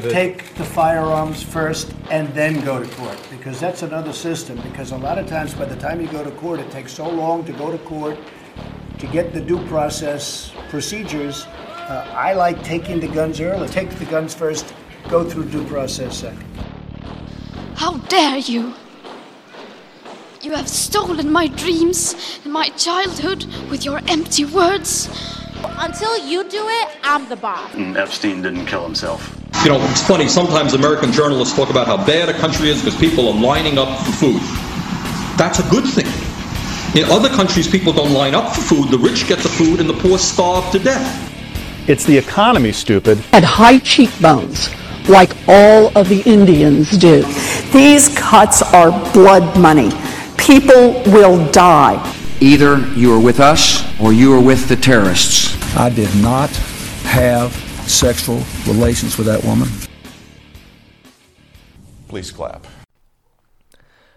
[0.00, 4.60] take the firearms first and then go to court because that's another system.
[4.62, 7.08] Because a lot of times, by the time you go to court, it takes so
[7.08, 8.18] long to go to court
[8.98, 11.44] to get the due process procedures.
[11.46, 13.68] Uh, I like taking the guns early.
[13.68, 14.74] Take the guns first,
[15.08, 16.44] go through due process second.
[17.74, 18.74] How dare you!
[20.42, 25.08] You have stolen my dreams and my childhood with your empty words.
[25.64, 27.74] Until you do it, I'm the boss.
[27.74, 29.37] Epstein didn't kill himself.
[29.64, 32.98] You know, it's funny, sometimes American journalists talk about how bad a country is because
[32.98, 34.40] people are lining up for food.
[35.36, 36.06] That's a good thing.
[36.94, 38.88] In other countries, people don't line up for food.
[38.88, 41.88] The rich get the food and the poor starve to death.
[41.88, 43.18] It's the economy, stupid.
[43.32, 44.70] Had high cheekbones,
[45.08, 47.22] like all of the Indians do.
[47.72, 49.90] These cuts are blood money.
[50.36, 51.98] People will die.
[52.40, 55.56] Either you are with us or you are with the terrorists.
[55.76, 56.50] I did not
[57.04, 59.68] have sexual relations with that woman.
[62.08, 62.66] Please clap.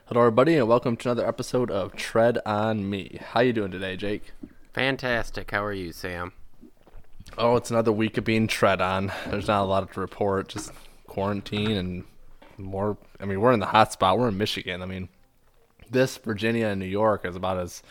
[0.06, 3.18] Hello, everybody, and welcome to another episode of Tread on Me.
[3.32, 4.32] How you doing today, Jake?
[4.74, 5.52] Fantastic.
[5.52, 6.34] How are you, Sam?
[7.38, 9.12] Oh, it's another week of being tread on.
[9.28, 10.50] There's not a lot to report.
[10.50, 10.72] Just
[11.08, 12.04] quarantine and
[12.58, 12.98] more.
[13.20, 14.20] I mean, we're in the hot spot.
[14.20, 14.82] We're in Michigan.
[14.82, 15.08] I mean,
[15.90, 17.82] this Virginia and New York is about as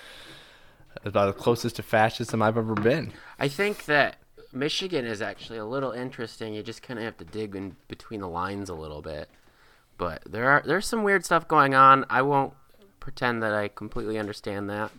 [1.04, 3.12] about as closest to fascism I've ever been.
[3.38, 4.16] I think that
[4.52, 6.54] Michigan is actually a little interesting.
[6.54, 9.28] You just kind of have to dig in between the lines a little bit.
[9.96, 12.04] But there are there's some weird stuff going on.
[12.08, 12.54] I won't
[13.00, 14.90] pretend that I completely understand that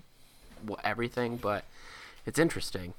[0.66, 1.66] well, everything, but
[2.26, 2.94] it's interesting.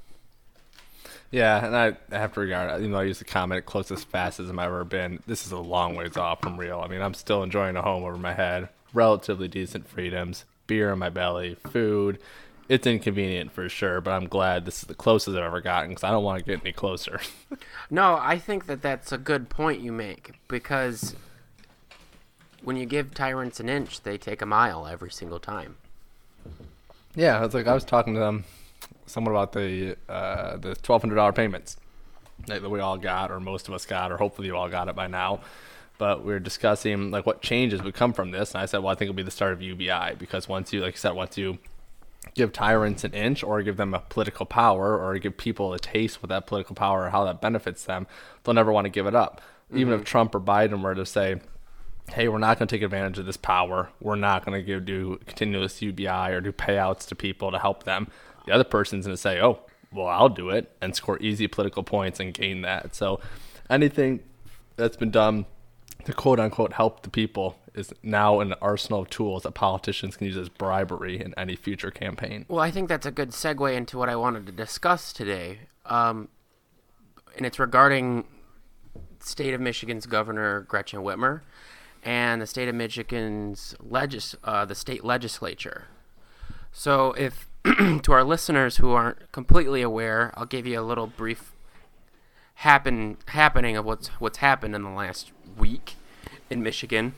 [1.30, 4.66] Yeah, and I, have to regard, even though I used the comment closest fascism I've
[4.66, 6.80] ever been, this is a long ways off from real.
[6.80, 10.98] I mean, I'm still enjoying a home over my head, relatively decent freedoms, beer in
[10.98, 12.18] my belly, food.
[12.68, 16.04] It's inconvenient for sure, but I'm glad this is the closest I've ever gotten because
[16.04, 17.20] I don't want to get any closer.
[17.90, 21.14] no, I think that that's a good point you make because
[22.62, 25.76] when you give tyrants an inch, they take a mile every single time.
[27.14, 28.44] Yeah, it's like I was talking to them,
[29.06, 31.76] someone about the uh, the twelve hundred dollar payments
[32.46, 34.96] that we all got, or most of us got, or hopefully you all got it
[34.96, 35.40] by now.
[35.98, 38.92] But we were discussing like what changes would come from this, and I said, well,
[38.92, 41.36] I think it'll be the start of UBI because once you, like I said, once
[41.36, 41.58] you
[42.34, 46.22] give tyrants an inch or give them a political power or give people a taste
[46.22, 48.06] with that political power or how that benefits them,
[48.42, 49.40] they'll never want to give it up.
[49.68, 49.78] Mm-hmm.
[49.78, 50.06] Even if mm-hmm.
[50.06, 51.40] Trump or Biden were to say,
[52.10, 53.90] hey, we're not going to take advantage of this power.
[54.00, 57.84] We're not going to give do continuous UBI or do payouts to people to help
[57.84, 58.08] them.
[58.46, 59.60] The other person's going to say, oh,
[59.92, 62.94] well, I'll do it and score easy political points and gain that.
[62.94, 63.20] So
[63.70, 64.20] anything
[64.76, 65.46] that's been done
[66.04, 70.26] to quote unquote help the people is now an arsenal of tools that politicians can
[70.26, 72.44] use as bribery in any future campaign.
[72.48, 75.60] Well, I think that's a good segue into what I wanted to discuss today.
[75.86, 76.28] Um,
[77.36, 78.24] and it's regarding
[79.20, 81.40] state of Michigan's governor Gretchen Whitmer
[82.02, 85.84] and the state of Michigan's legis- uh, the state legislature.
[86.72, 91.52] So, if to our listeners who aren't completely aware, I'll give you a little brief
[92.56, 95.94] happen happening of what's what's happened in the last week
[96.50, 97.14] in Michigan.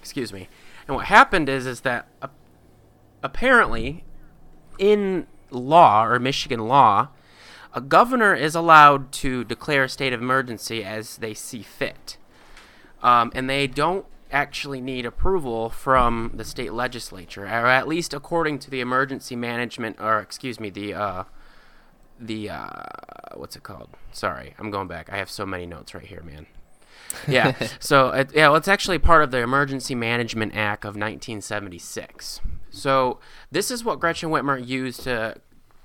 [0.00, 0.48] Excuse me.
[0.86, 2.28] And what happened is is that uh,
[3.22, 4.04] apparently
[4.78, 7.08] in law or Michigan law,
[7.72, 12.16] a governor is allowed to declare a state of emergency as they see fit
[13.04, 18.58] um, and they don't actually need approval from the state legislature, or at least according
[18.58, 21.24] to the emergency management, or excuse me, the uh,
[22.18, 22.82] the uh,
[23.34, 23.90] what's it called?
[24.10, 25.12] Sorry, I'm going back.
[25.12, 26.46] I have so many notes right here, man.
[27.28, 32.40] Yeah, so it, yeah, well, it's actually part of the Emergency Management Act of 1976.
[32.70, 33.18] So
[33.50, 35.36] this is what Gretchen Whitmer used to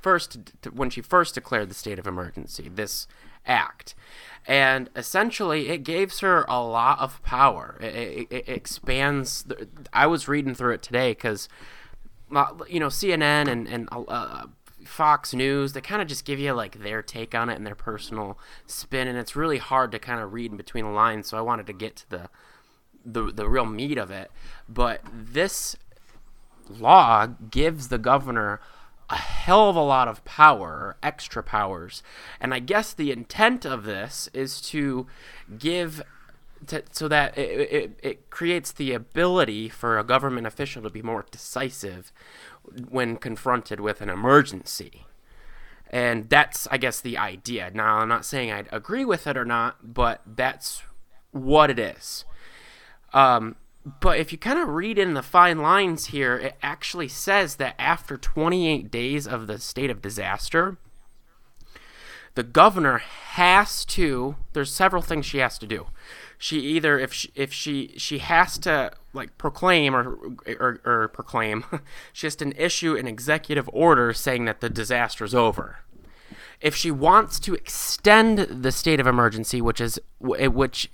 [0.01, 2.69] first to, when she first declared the state of emergency.
[2.73, 3.07] This
[3.45, 3.95] act
[4.49, 7.77] and essentially it gives her a lot of power.
[7.79, 9.43] It, it, it expands.
[9.43, 11.47] The, I was reading through it today because,
[12.35, 14.45] uh, you know, CNN and and uh,
[14.89, 17.75] Fox News they kind of just give you like their take on it and their
[17.75, 21.27] personal spin, and it's really hard to kind of read in between the lines.
[21.27, 22.29] So I wanted to get to the
[23.05, 24.31] the the real meat of it.
[24.67, 25.75] But this
[26.69, 28.59] law gives the governor
[29.09, 32.03] a hell of a lot of power, extra powers.
[32.39, 35.07] And I guess the intent of this is to
[35.57, 36.03] give
[36.67, 41.01] to, so that it, it, it, creates the ability for a government official to be
[41.01, 42.11] more decisive
[42.89, 45.05] when confronted with an emergency.
[45.89, 47.71] And that's, I guess, the idea.
[47.73, 50.83] Now, I'm not saying I'd agree with it or not, but that's
[51.31, 52.25] what it is.
[53.13, 53.55] Um,
[54.01, 57.75] but if you kind of read in the fine lines here, it actually says that
[57.79, 60.77] after 28 days of the state of disaster,
[62.35, 64.35] the governor has to.
[64.53, 65.87] There's several things she has to do.
[66.41, 71.65] She either if she, if she she has to like proclaim or or, or proclaim,
[72.13, 75.79] she has to issue an executive order saying that the disaster is over.
[76.61, 80.89] If she wants to extend the state of emergency, which is which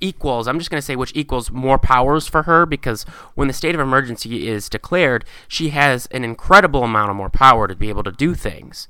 [0.00, 3.04] equals i'm just going to say which equals more powers for her because
[3.34, 7.66] when the state of emergency is declared she has an incredible amount of more power
[7.68, 8.88] to be able to do things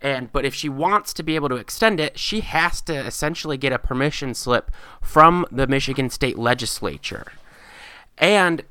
[0.00, 3.56] and but if she wants to be able to extend it she has to essentially
[3.56, 4.70] get a permission slip
[5.00, 7.32] from the michigan state legislature
[8.18, 8.62] and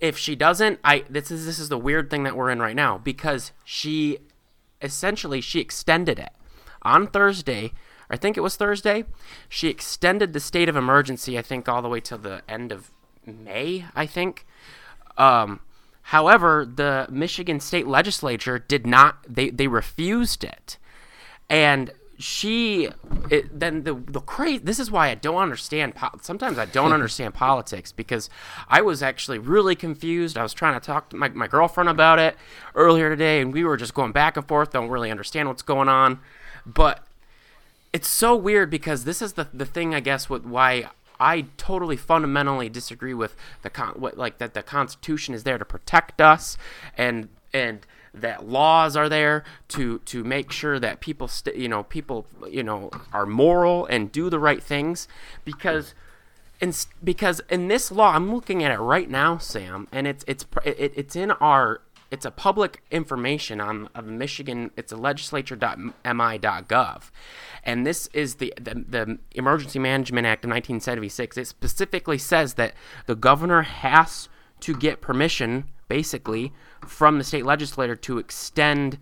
[0.00, 2.76] if she doesn't i this is this is the weird thing that we're in right
[2.76, 4.18] now because she
[4.82, 6.32] essentially she extended it
[6.82, 7.72] on thursday
[8.10, 9.04] I think it was Thursday.
[9.48, 12.90] She extended the state of emergency, I think, all the way till the end of
[13.24, 14.46] May, I think.
[15.16, 15.60] Um,
[16.10, 20.76] however, the Michigan state legislature did not, they, they refused it.
[21.48, 22.88] And she,
[23.30, 26.90] it, then the, the crazy, this is why I don't understand, po- sometimes I don't
[26.98, 28.28] understand politics because
[28.68, 30.36] I was actually really confused.
[30.36, 32.36] I was trying to talk to my, my girlfriend about it
[32.74, 35.88] earlier today, and we were just going back and forth, don't really understand what's going
[35.88, 36.18] on.
[36.66, 37.06] But
[37.92, 40.88] it's so weird because this is the the thing I guess with why
[41.20, 45.64] I totally fundamentally disagree with the con what like that the Constitution is there to
[45.64, 46.56] protect us
[46.96, 51.82] and and that laws are there to to make sure that people st- you know
[51.84, 55.06] people you know are moral and do the right things
[55.44, 55.94] because
[56.60, 56.72] in,
[57.02, 60.92] because in this law I'm looking at it right now Sam and it's it's it,
[60.96, 64.70] it's in our it's a public information on of Michigan.
[64.76, 67.10] It's a legislature.mi.gov,
[67.64, 71.36] and this is the, the the Emergency Management Act of 1976.
[71.36, 72.74] It specifically says that
[73.06, 74.28] the governor has
[74.60, 76.52] to get permission, basically,
[76.86, 78.98] from the state legislature to extend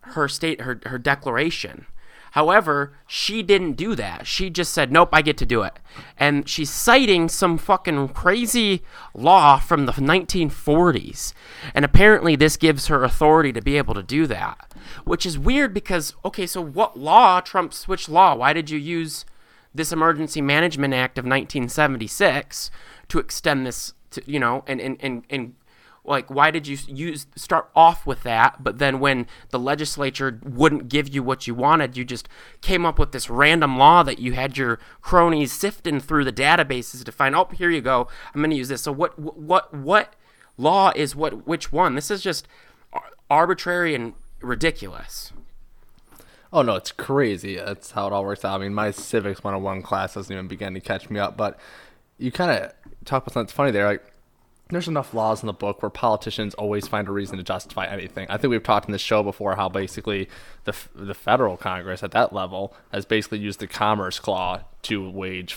[0.00, 1.86] her state her her declaration.
[2.32, 4.26] However, she didn't do that.
[4.26, 5.78] She just said, nope, I get to do it.
[6.18, 8.82] And she's citing some fucking crazy
[9.14, 11.32] law from the 1940s.
[11.74, 14.72] And apparently, this gives her authority to be able to do that.
[15.04, 18.34] Which is weird because, okay, so what law trumps which law?
[18.34, 19.24] Why did you use
[19.74, 22.70] this Emergency Management Act of 1976
[23.08, 25.54] to extend this to, you know, and, and, and, and
[26.08, 30.88] like why did you use start off with that but then when the legislature wouldn't
[30.88, 32.28] give you what you wanted you just
[32.60, 37.04] came up with this random law that you had your cronies sifting through the databases
[37.04, 40.14] to find oh here you go i'm going to use this so what what what
[40.56, 42.48] law is what which one this is just
[43.30, 45.32] arbitrary and ridiculous
[46.52, 47.56] Oh no, it's crazy.
[47.56, 48.58] That's how it all works out.
[48.58, 51.36] I mean, my civics 101 class doesn't even begin to catch me up.
[51.36, 51.58] But
[52.16, 52.72] you kind of
[53.04, 53.86] talk about something that's funny there.
[53.86, 54.04] Like
[54.70, 58.26] there's enough laws in the book where politicians always find a reason to justify anything.
[58.28, 60.28] I think we've talked in this show before how basically
[60.64, 65.54] the the federal Congress at that level has basically used the Commerce Clause to wage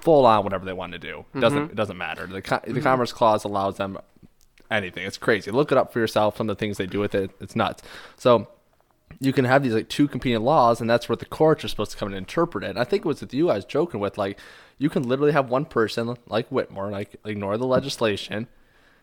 [0.00, 1.24] full on whatever they want to do.
[1.34, 1.72] It doesn't Mm-hmm.
[1.72, 2.26] it doesn't matter.
[2.26, 3.98] The the Commerce Clause allows them
[4.70, 5.06] anything.
[5.06, 5.50] It's crazy.
[5.50, 6.36] Look it up for yourself.
[6.36, 7.82] Some of the things they do with it, it's nuts.
[8.16, 8.46] So
[9.18, 11.90] you can have these like two competing laws, and that's where the courts are supposed
[11.92, 12.70] to come and interpret it.
[12.70, 14.38] And I think it was with you I was joking with, like
[14.80, 18.48] you can literally have one person like Whitmer, like ignore the legislation,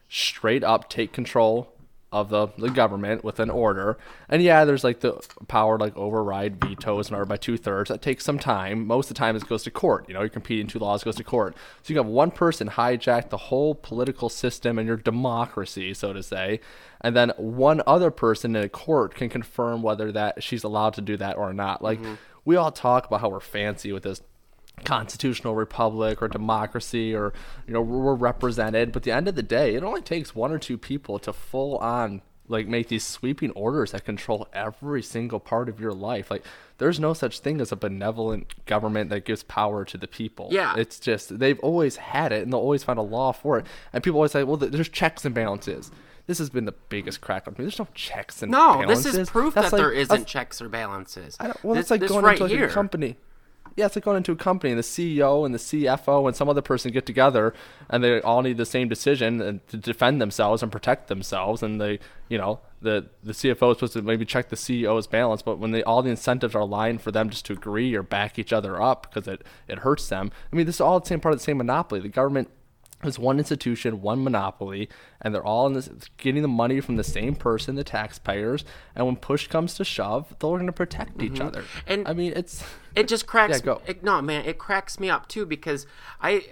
[0.09, 1.71] straight up take control
[2.11, 3.95] of the, the government with an order.
[4.27, 7.89] And yeah, there's like the power like override vetoes and order by two thirds.
[7.89, 8.87] That takes some time.
[8.87, 10.05] Most of the time it goes to court.
[10.07, 11.55] You know, you're competing two laws, goes to court.
[11.83, 16.23] So you have one person hijack the whole political system and your democracy, so to
[16.23, 16.59] say.
[17.01, 21.01] And then one other person in a court can confirm whether that she's allowed to
[21.01, 21.83] do that or not.
[21.83, 22.15] Like mm-hmm.
[22.45, 24.21] we all talk about how we're fancy with this
[24.85, 27.33] constitutional republic or democracy or
[27.67, 30.51] you know we're represented but at the end of the day it only takes one
[30.51, 35.39] or two people to full on like make these sweeping orders that control every single
[35.39, 36.43] part of your life like
[36.77, 40.75] there's no such thing as a benevolent government that gives power to the people Yeah.
[40.77, 44.03] it's just they've always had it and they'll always find a law for it and
[44.03, 45.91] people always say well there's checks and balances
[46.27, 47.63] this has been the biggest crack on me.
[47.63, 48.81] There's no checks and balances.
[48.81, 49.03] no balances.
[49.13, 51.83] this is proof That's that like- there isn't checks or balances I don't, well, this,
[51.83, 53.15] it's like going right into like here a company.
[53.77, 56.49] Yeah, it's like going into a company and the CEO and the CFO and some
[56.49, 57.53] other person get together
[57.91, 61.79] and they all need the same decision and to defend themselves and protect themselves and
[61.79, 65.59] they, you know, the the CFO is supposed to maybe check the CEO's balance, but
[65.59, 68.51] when they all the incentives are aligned for them just to agree or back each
[68.51, 70.31] other up because it it hurts them.
[70.51, 72.01] I mean, this is all the same part of the same monopoly.
[72.01, 72.49] The government
[73.03, 74.89] is one institution, one monopoly,
[75.21, 78.65] and they're all in this, getting the money from the same person, the taxpayers.
[78.95, 81.47] And when push comes to shove, they're going to protect each mm-hmm.
[81.47, 81.63] other.
[81.85, 82.63] And I mean, it's
[82.95, 83.81] it just cracks Yeah, go.
[83.85, 85.85] It, no man it cracks me up too because
[86.21, 86.45] i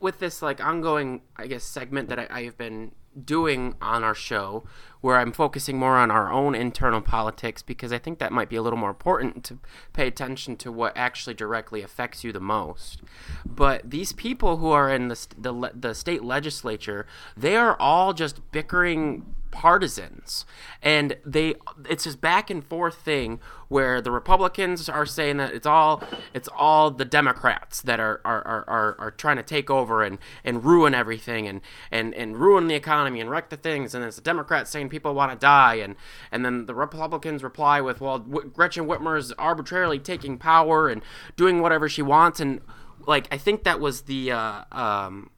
[0.00, 2.92] with this like ongoing i guess segment that i, I have been
[3.24, 4.64] doing on our show
[5.00, 8.56] where I'm focusing more on our own internal politics because I think that might be
[8.56, 9.58] a little more important to
[9.92, 13.02] pay attention to what actually directly affects you the most.
[13.44, 18.50] But these people who are in the the, the state legislature, they are all just
[18.52, 20.44] bickering partisans.
[20.82, 21.54] And they
[21.88, 26.02] it's this back and forth thing where the republicans are saying that it's all
[26.34, 30.18] it's all the democrats that are are, are, are, are trying to take over and
[30.42, 33.94] and ruin everything and and and ruin the economy and wreck the things.
[33.94, 35.76] And it's the democrats saying people want to die.
[35.76, 35.94] And
[36.32, 41.02] and then the republicans reply with well gretchen whitmer is arbitrarily taking power and
[41.36, 42.40] doing whatever she wants.
[42.40, 42.60] And
[43.06, 45.30] like i think that was the uh, um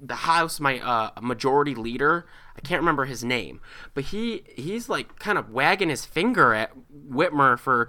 [0.00, 2.26] the House, my uh, majority leader,
[2.56, 3.60] I can't remember his name,
[3.94, 6.72] but he he's like kind of wagging his finger at
[7.08, 7.88] Whitmer for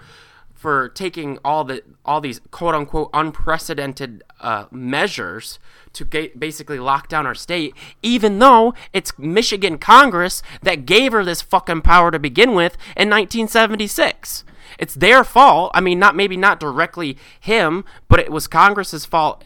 [0.53, 5.57] for taking all the all these quote unquote unprecedented uh, measures
[5.93, 7.73] to ga- basically lock down our state,
[8.03, 13.09] even though it's Michigan Congress that gave her this fucking power to begin with in
[13.09, 14.43] 1976.
[14.77, 15.71] It's their fault.
[15.73, 19.43] I mean, not maybe not directly him, but it was Congress's fault.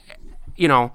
[0.56, 0.94] You know,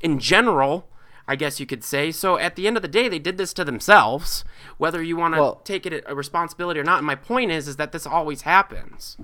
[0.00, 0.88] in general
[1.28, 2.12] I guess you could say.
[2.12, 4.44] So at the end of the day, they did this to themselves,
[4.78, 6.98] whether you want to well, take it a responsibility or not.
[6.98, 9.16] And my point is, is that this always happens.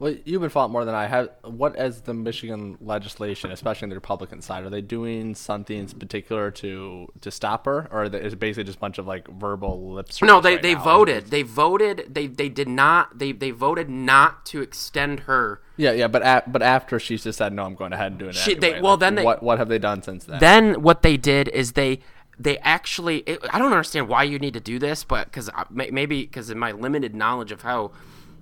[0.00, 1.28] Well, you've been following more than I have.
[1.42, 4.64] What is the Michigan legislation, especially on the Republican side?
[4.64, 8.78] Are they doing something in particular to to stop her, or is it basically just
[8.78, 10.26] a bunch of like verbal lip service?
[10.26, 10.82] No, they, right they now?
[10.82, 11.26] voted.
[11.26, 12.14] They voted.
[12.14, 13.18] They they did not.
[13.18, 15.60] They they voted not to extend her.
[15.76, 18.30] Yeah, yeah, but a, but after she's just said no, I'm going ahead and doing
[18.30, 18.36] it.
[18.36, 18.72] She, anyway.
[18.72, 20.40] they, well, like, then they, what what have they done since then?
[20.40, 22.00] Then what they did is they
[22.38, 23.18] they actually.
[23.26, 26.58] It, I don't understand why you need to do this, but because maybe because in
[26.58, 27.92] my limited knowledge of how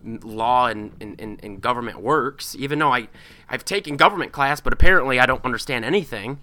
[0.04, 3.08] law and, and, and, government works, even though I,
[3.48, 6.40] I've taken government class, but apparently I don't understand anything.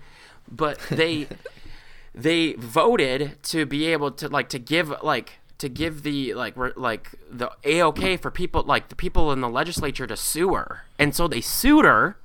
[0.51, 1.27] But they
[2.15, 6.71] they voted to be able to like to give like to give the like re,
[6.75, 10.83] like the AOK for people like the people in the legislature to sue her.
[10.97, 12.17] And so they sued her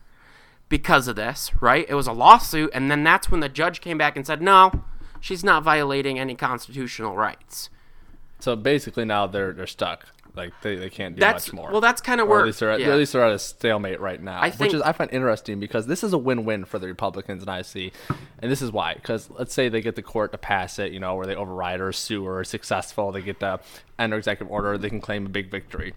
[0.68, 1.86] because of this, right?
[1.88, 4.84] It was a lawsuit and then that's when the judge came back and said, "No,
[5.20, 7.70] she's not violating any constitutional rights."
[8.38, 10.06] So basically now they're they're stuck.
[10.34, 11.70] Like they, they can't do that's, much more.
[11.70, 12.90] Well, that's kind of where at least they're at, yeah.
[12.90, 15.86] at least they're at a stalemate right now, I which is I find interesting because
[15.86, 17.92] this is a win-win for the Republicans and I see,
[18.38, 18.94] and this is why.
[18.94, 21.80] Because let's say they get the court to pass it, you know, where they override
[21.80, 23.60] or sue or successful, they get the
[23.98, 25.94] end executive order, they can claim a big victory.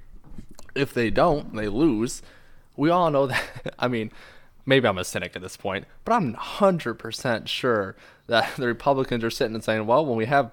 [0.76, 2.22] If they don't, they lose.
[2.76, 3.76] We all know that.
[3.78, 4.12] I mean,
[4.66, 7.96] maybe I'm a cynic at this point, but I'm 100% sure
[8.28, 10.52] that the Republicans are sitting and saying, well, when we have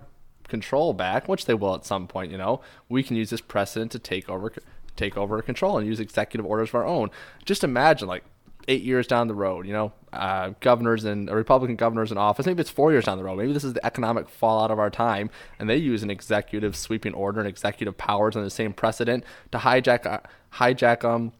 [0.51, 3.93] control back, which they will at some point, you know, we can use this precedent
[3.93, 4.53] to take over
[4.97, 7.11] take over control and use executive orders of our own.
[7.47, 8.25] Just imagine like
[8.69, 12.47] eight years down the road, you know, uh, governors and uh, Republican governors in office.
[12.47, 13.39] Maybe it's four years down the road.
[13.39, 17.15] Maybe this is the economic fallout of our time, and they use an executive sweeping
[17.15, 20.21] order and executive powers on the same precedent to hijack uh,
[20.55, 21.33] hijack um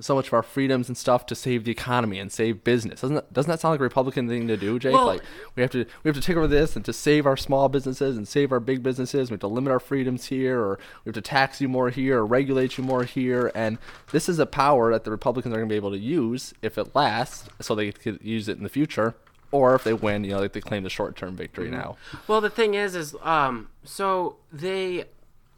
[0.00, 3.00] so much of our freedoms and stuff to save the economy and save business.
[3.00, 4.92] Doesn't that, doesn't that sound like a Republican thing to do, Jake?
[4.92, 5.22] Well, like
[5.56, 8.16] we have to we have to take over this and to save our small businesses
[8.16, 9.30] and save our big businesses.
[9.30, 12.18] We have to limit our freedoms here, or we have to tax you more here,
[12.18, 13.50] or regulate you more here.
[13.54, 13.78] And
[14.12, 16.78] this is a power that the Republicans are going to be able to use if
[16.78, 19.14] it lasts, so they could use it in the future.
[19.52, 21.76] Or if they win, you know, like they claim the short-term victory Mm-hmm.
[21.76, 21.96] now.
[22.26, 25.04] Well, the thing is, is um, so they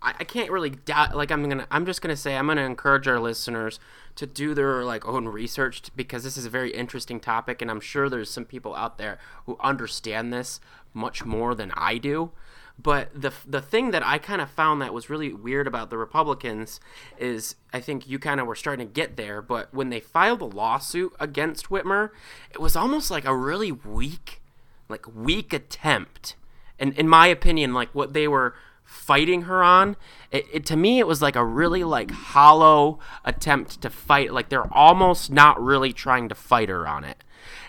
[0.03, 1.17] I, I can't really doubt.
[1.17, 3.81] Like I'm gonna, I'm just gonna say, I'm gonna encourage our listeners
[4.17, 7.81] to do their like own research because this is a very interesting topic, and I'm
[7.81, 10.61] sure there's some people out there who understand this
[10.93, 12.33] much more than I do.
[12.79, 15.97] But the the thing that I kind of found that was really weird about the
[15.97, 16.81] Republicans
[17.19, 20.43] is I think you kind of were starting to get there, but when they filed
[20.43, 22.11] a lawsuit against Whitmer,
[22.51, 24.43] it was almost like a really weak,
[24.89, 26.37] like weak attempt.
[26.79, 28.55] And in my opinion, like what they were
[28.87, 29.97] fighting her on
[30.31, 34.49] it, it, to me it was like a really like hollow attempt to fight like
[34.49, 37.25] they're almost not really trying to fight her on it.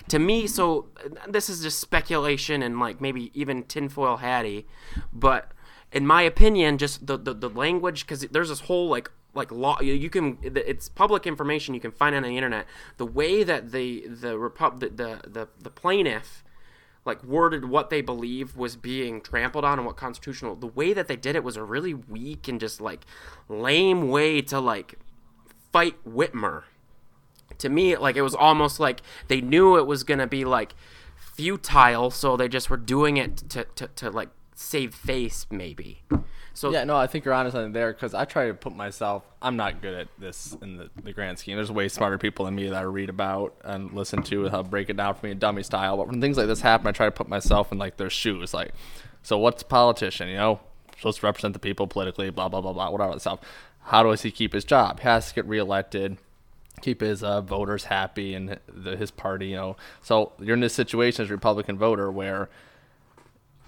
[0.09, 0.87] To me so
[1.27, 4.67] this is just speculation and like maybe even tinfoil hattie
[5.11, 5.51] but
[5.91, 9.79] in my opinion just the the, the language because there's this whole like like law
[9.81, 12.65] you can it's public information you can find it on the internet.
[12.97, 16.43] The way that the the repub the the, the, the plaintiff
[17.07, 21.07] like worded what they believe was being trampled on and what constitutional the way that
[21.07, 23.05] they did it was a really weak and just like
[23.49, 24.99] lame way to like
[25.71, 26.63] fight Whitmer.
[27.59, 30.75] To me, like it was almost like they knew it was gonna be like
[31.15, 36.01] futile, so they just were doing it to, to, to like save face maybe.
[36.55, 39.23] So yeah, no, I think you're honest on there because I try to put myself.
[39.39, 41.55] I'm not good at this in the, the grand scheme.
[41.55, 44.89] There's way smarter people than me that I read about and listen to how break
[44.89, 45.95] it down for me in dummy style.
[45.97, 48.51] But when things like this happen, I try to put myself in like their shoes.
[48.51, 48.71] Like
[49.21, 50.29] So what's a politician?
[50.29, 50.59] You know,
[50.95, 53.39] supposed to represent the people politically, blah blah blah blah, whatever stuff.
[53.83, 55.01] How does he keep his job?
[55.01, 56.17] He has to get reelected,
[56.81, 59.49] keep his uh, voters happy and the, his party.
[59.49, 62.49] You know, so you're in this situation as a Republican voter where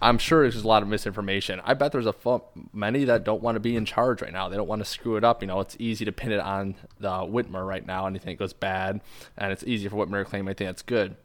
[0.01, 1.61] I'm sure there's a lot of misinformation.
[1.65, 2.41] I bet there's a fu-
[2.73, 4.47] many that don't want to be in charge right now.
[4.47, 5.41] They don't want to screw it up.
[5.41, 9.01] You know, it's easy to pin it on the Whitmer right now, anything goes bad,
[9.37, 11.15] and it's easy for Whitmer to claim anything that's good.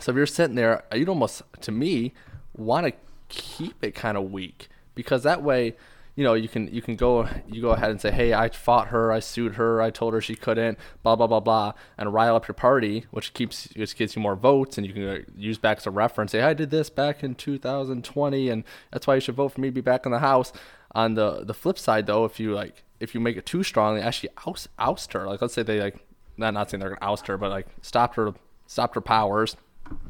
[0.00, 2.14] So if you're sitting there, you'd almost, to me,
[2.56, 2.92] want to
[3.28, 5.76] keep it kind of weak because that way
[6.16, 8.88] you know you can you can go you go ahead and say hey i fought
[8.88, 12.36] her i sued her i told her she couldn't blah blah blah blah and rile
[12.36, 15.58] up your party which keeps which gets you more votes and you can uh, use
[15.58, 19.20] back as a reference say i did this back in 2020 and that's why you
[19.20, 20.52] should vote for me be back in the house.
[20.92, 23.96] On the the flip side though if you like if you make it too strong
[23.96, 25.26] they actually oust, oust her.
[25.26, 26.06] Like let's say they like
[26.36, 28.32] not not saying they're gonna oust her but like stopped her
[28.66, 29.56] stopped her powers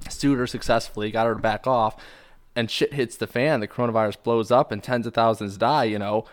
[0.08, 1.96] sued her successfully got her to back off
[2.56, 5.99] and shit hits the fan, the coronavirus blows up and tens of thousands die, you
[5.99, 6.25] know,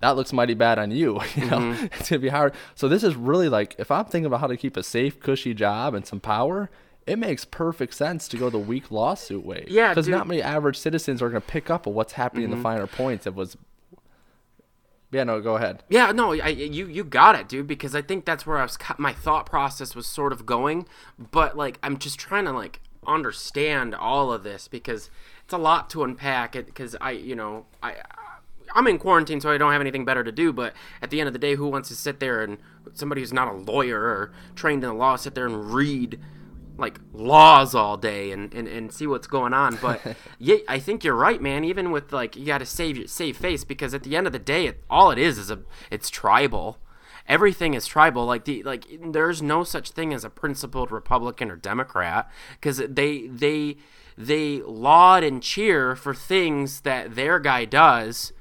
[0.00, 1.20] that looks mighty bad on you.
[1.36, 1.84] You know, mm-hmm.
[1.92, 2.54] it's gonna be hard.
[2.74, 5.54] So this is really like if I'm thinking about how to keep a safe, cushy
[5.54, 6.70] job and some power,
[7.06, 9.64] it makes perfect sense to go the weak lawsuit way.
[9.68, 12.54] Yeah, because not many average citizens are gonna pick up on what's happening mm-hmm.
[12.54, 12.76] in the mm-hmm.
[12.76, 13.26] finer points.
[13.26, 13.56] It was.
[15.10, 15.84] Yeah, no, go ahead.
[15.88, 17.66] Yeah, no, I, you you got it, dude.
[17.66, 18.76] Because I think that's where I was.
[18.98, 20.86] My thought process was sort of going,
[21.18, 25.08] but like I'm just trying to like understand all of this because
[25.48, 27.94] it's a lot to unpack because I, you know, I
[28.74, 30.52] I'm in quarantine, so I don't have anything better to do.
[30.52, 32.58] But at the end of the day, who wants to sit there and
[32.92, 36.20] somebody who's not a lawyer or trained in the law sit there and read
[36.76, 39.78] like laws all day and, and, and see what's going on?
[39.80, 40.02] But
[40.38, 41.64] yeah, I think you're right, man.
[41.64, 44.38] Even with like you got to save save face because at the end of the
[44.38, 46.76] day, it, all it is is a it's tribal.
[47.26, 48.26] Everything is tribal.
[48.26, 53.28] Like the like, there's no such thing as a principled Republican or Democrat because they
[53.28, 53.78] they
[54.18, 58.32] they laud and cheer for things that their guy does,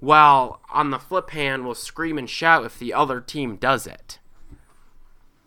[0.00, 4.18] while on the flip hand will scream and shout if the other team does it.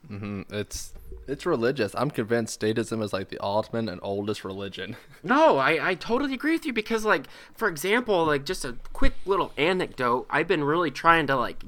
[0.07, 0.43] Mm-hmm.
[0.53, 0.93] It's
[1.27, 1.95] it's religious.
[1.95, 4.95] I'm convinced statism is like the ultimate and oldest religion.
[5.23, 9.13] no, I, I totally agree with you because like for example, like just a quick
[9.25, 11.63] little anecdote, I've been really trying to like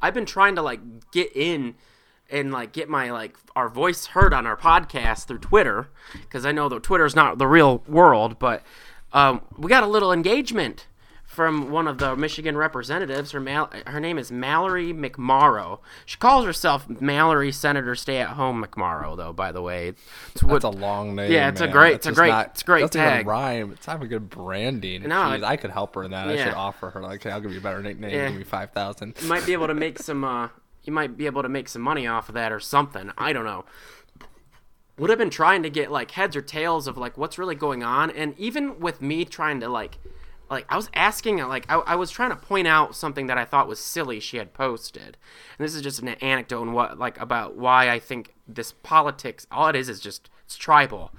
[0.00, 0.80] I've been trying to like
[1.12, 1.74] get in
[2.32, 5.88] and like get my like our voice heard on our podcast through Twitter
[6.22, 8.62] because I know that Twitter is not the real world, but
[9.12, 10.86] um, we got a little engagement
[11.24, 13.30] from one of the Michigan representatives.
[13.30, 15.78] Her Mal- her name is Mallory McMorrow.
[16.04, 19.32] She calls herself Mallory Senator Stay at Home McMorrow, though.
[19.32, 19.94] By the way,
[20.32, 21.32] it's what, that's a long name.
[21.32, 21.70] Yeah, it's man.
[21.70, 23.20] a great, it's a great, not, it's a great tag.
[23.20, 23.72] Even rhyme.
[23.72, 25.08] It's not a good branding.
[25.08, 26.26] No, I could help her in that.
[26.26, 26.32] Yeah.
[26.32, 28.10] I should offer her like, hey, I'll give you a better nickname.
[28.10, 28.28] Yeah.
[28.28, 29.14] Give me five thousand.
[29.24, 30.24] Might be able to make some.
[30.24, 30.48] Uh,
[30.84, 33.10] you might be able to make some money off of that or something.
[33.16, 33.64] I don't know.
[34.98, 37.82] Would have been trying to get like heads or tails of like what's really going
[37.82, 39.98] on, and even with me trying to like,
[40.50, 43.44] like I was asking like I, I was trying to point out something that I
[43.44, 45.16] thought was silly she had posted,
[45.58, 49.46] and this is just an anecdote and what like about why I think this politics
[49.50, 51.10] all it is is just it's tribal.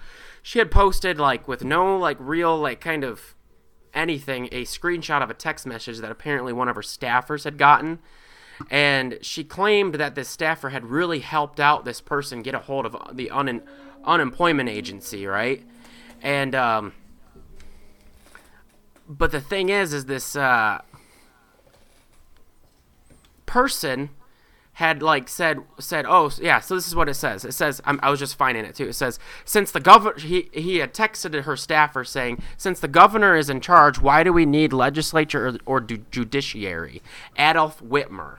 [0.43, 3.34] She had posted like with no like real like kind of
[3.93, 7.99] anything a screenshot of a text message that apparently one of her staffers had gotten
[8.70, 12.86] and she claimed that this staffer had really helped out this person get a hold
[12.86, 13.63] of the un-
[14.04, 15.63] unemployment agency, right?
[16.22, 16.94] And um,
[19.08, 20.82] but the thing is, is this uh,
[23.46, 24.10] person
[24.78, 27.46] had like said said oh yeah so this is what it says.
[27.46, 28.88] It says I'm, i was just finding it too.
[28.88, 33.36] It says since the governor he he had texted her staffer saying since the governor
[33.36, 37.04] is in charge why do we need legislature or, or judiciary?
[37.38, 38.38] Adolf whitmer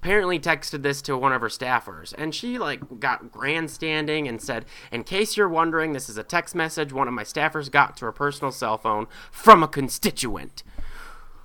[0.00, 4.64] apparently texted this to one of her staffers and she like got grandstanding and said
[4.90, 8.06] in case you're wondering this is a text message one of my staffers got to
[8.06, 10.62] her personal cell phone from a constituent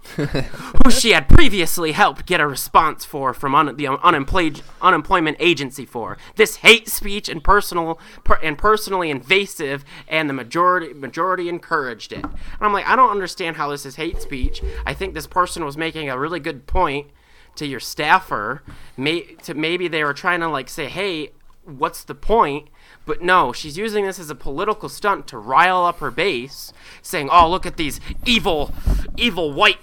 [0.16, 5.84] who she had previously helped get a response for from un- the unemployed unemployment agency
[5.84, 6.16] for.
[6.36, 12.24] This hate speech and personal per- and personally invasive and the majority majority encouraged it.
[12.24, 14.62] And i'm like i don't understand how this is hate speech.
[14.86, 17.08] I think this person was making a really good point
[17.56, 18.64] to your staffer,
[18.98, 21.32] may, to maybe they were trying to like say, "Hey,
[21.64, 22.70] what's the point?"
[23.06, 27.30] But no, she's using this as a political stunt to rile up her base, saying,
[27.32, 28.74] "Oh, look at these evil,
[29.18, 29.80] evil white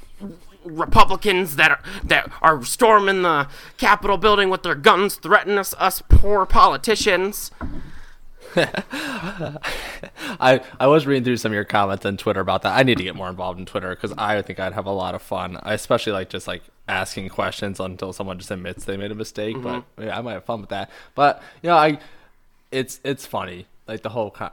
[0.65, 6.03] Republicans that are that are storming the Capitol building with their guns, threatening us, us
[6.09, 7.51] poor politicians."
[10.41, 12.77] I I was reading through some of your comments on Twitter about that.
[12.77, 15.15] I need to get more involved in Twitter because I think I'd have a lot
[15.15, 15.59] of fun.
[15.63, 19.57] I especially like just like asking questions until someone just admits they made a mistake.
[19.57, 19.81] Mm-hmm.
[19.97, 20.91] But yeah, I might have fun with that.
[21.15, 21.99] But you know, I
[22.71, 24.31] it's it's funny like the whole.
[24.31, 24.53] Con-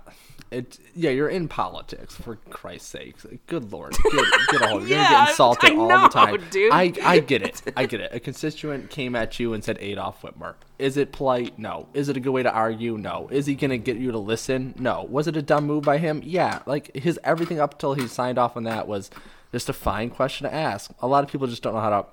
[0.51, 3.15] it yeah, you're in politics for Christ's sake.
[3.47, 4.87] Good lord, get, get a hold.
[4.87, 6.71] You're gonna get insulted I all the time, dude.
[6.73, 7.61] I I get it.
[7.77, 8.13] I get it.
[8.13, 10.55] A constituent came at you and said Adolf Whitmer.
[10.77, 11.59] Is it polite?
[11.59, 11.87] No.
[11.93, 12.97] Is it a good way to argue?
[12.97, 13.27] No.
[13.31, 14.73] Is he gonna get you to listen?
[14.79, 15.05] No.
[15.09, 16.21] Was it a dumb move by him?
[16.23, 16.59] Yeah.
[16.65, 19.09] Like his everything up until he signed off on that was
[19.51, 20.91] just a fine question to ask.
[20.99, 22.05] A lot of people just don't know how to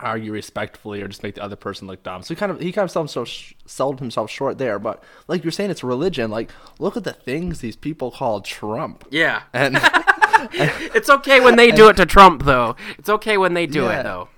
[0.00, 2.22] argue respectfully or just make the other person look dumb.
[2.22, 4.78] So he kind of he kind of sold himself, sh- sold himself short there.
[4.78, 6.30] But like you're saying, it's religion.
[6.30, 9.04] Like look at the things these people call Trump.
[9.10, 9.42] Yeah.
[9.52, 9.78] And
[10.52, 12.76] it's okay when they do it to Trump, though.
[12.98, 14.00] It's okay when they do Yeah.
[14.00, 14.28] it, though.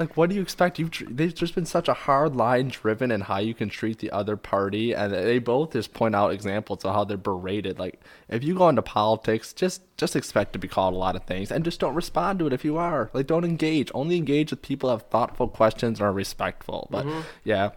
[0.00, 0.78] Like what do you expect?
[0.78, 3.98] You've tr- there's just been such a hard line driven in how you can treat
[3.98, 7.78] the other party, and they both just point out examples of how they're berated.
[7.78, 11.24] Like if you go into politics, just just expect to be called a lot of
[11.24, 13.10] things, and just don't respond to it if you are.
[13.12, 13.90] Like don't engage.
[13.94, 16.88] Only engage with people who have thoughtful questions and are respectful.
[16.90, 17.22] But Mhm.
[17.44, 17.70] yeah,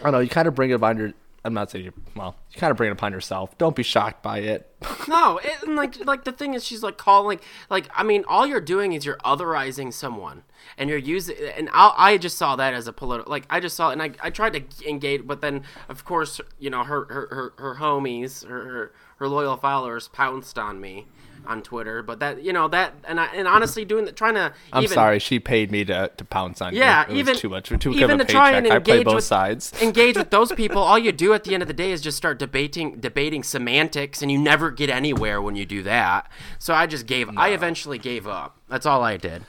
[0.00, 0.18] I don't know.
[0.20, 1.12] You kind of bring it upon your.
[1.48, 1.92] I'm not saying you.
[2.14, 3.56] Well, you kind of bring it upon yourself.
[3.58, 4.72] Don't be shocked by it.
[5.08, 7.40] No, it, and like like the thing is, she's like calling.
[7.70, 10.42] Like I mean, all you're doing is you're otherizing someone,
[10.76, 11.36] and you're using.
[11.56, 13.30] And I I just saw that as a political.
[13.30, 16.68] Like I just saw, and I, I tried to engage, but then of course you
[16.68, 21.06] know her her her, her homies, her, her her loyal followers pounced on me
[21.48, 22.02] on Twitter.
[22.02, 24.52] But that you know that and I and honestly doing that, trying to.
[24.72, 25.18] I'm even, sorry.
[25.18, 27.16] She paid me to, to pounce on Yeah, you.
[27.16, 27.68] It even was too much.
[27.68, 28.72] Too even of a to try and paycheck.
[28.72, 29.72] I engage play both with, sides.
[29.82, 30.82] engage with those people.
[30.82, 34.22] All you do at the end of the day is just start debating debating semantics,
[34.22, 36.30] and you never get anywhere when you do that.
[36.58, 37.28] So I just gave.
[37.36, 38.58] I eventually gave up.
[38.68, 39.42] That's all I did.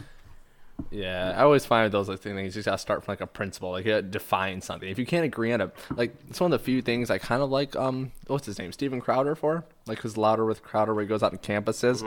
[0.91, 3.27] Yeah, I always find with those like things you just gotta start from like a
[3.27, 4.89] principle, like you gotta define something.
[4.89, 7.41] If you can't agree on a like, it's one of the few things I kind
[7.41, 7.75] of like.
[7.75, 9.65] Um, what's his name, Steven Crowder for?
[9.85, 12.01] Like who's louder with Crowder, where he goes out on campuses.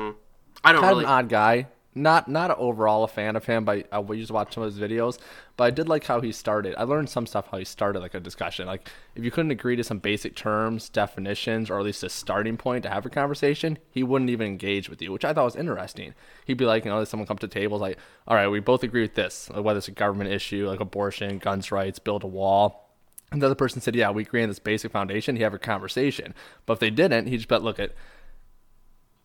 [0.64, 1.66] I don't kind really- of an odd guy.
[1.94, 4.74] Not not overall a fan of him, but I we used to watch some of
[4.74, 5.18] his videos.
[5.58, 6.74] But I did like how he started.
[6.78, 8.66] I learned some stuff how he started like a discussion.
[8.66, 12.56] Like if you couldn't agree to some basic terms, definitions, or at least a starting
[12.56, 15.56] point to have a conversation, he wouldn't even engage with you, which I thought was
[15.56, 16.14] interesting.
[16.46, 19.02] He'd be like, you know, someone come to tables like, all right, we both agree
[19.02, 22.88] with this, like whether it's a government issue like abortion, guns rights, build a wall.
[23.30, 25.36] And the other person said, yeah, we agree on this basic foundation.
[25.36, 26.34] He have a conversation.
[26.66, 27.92] But if they didn't, he just bet, look at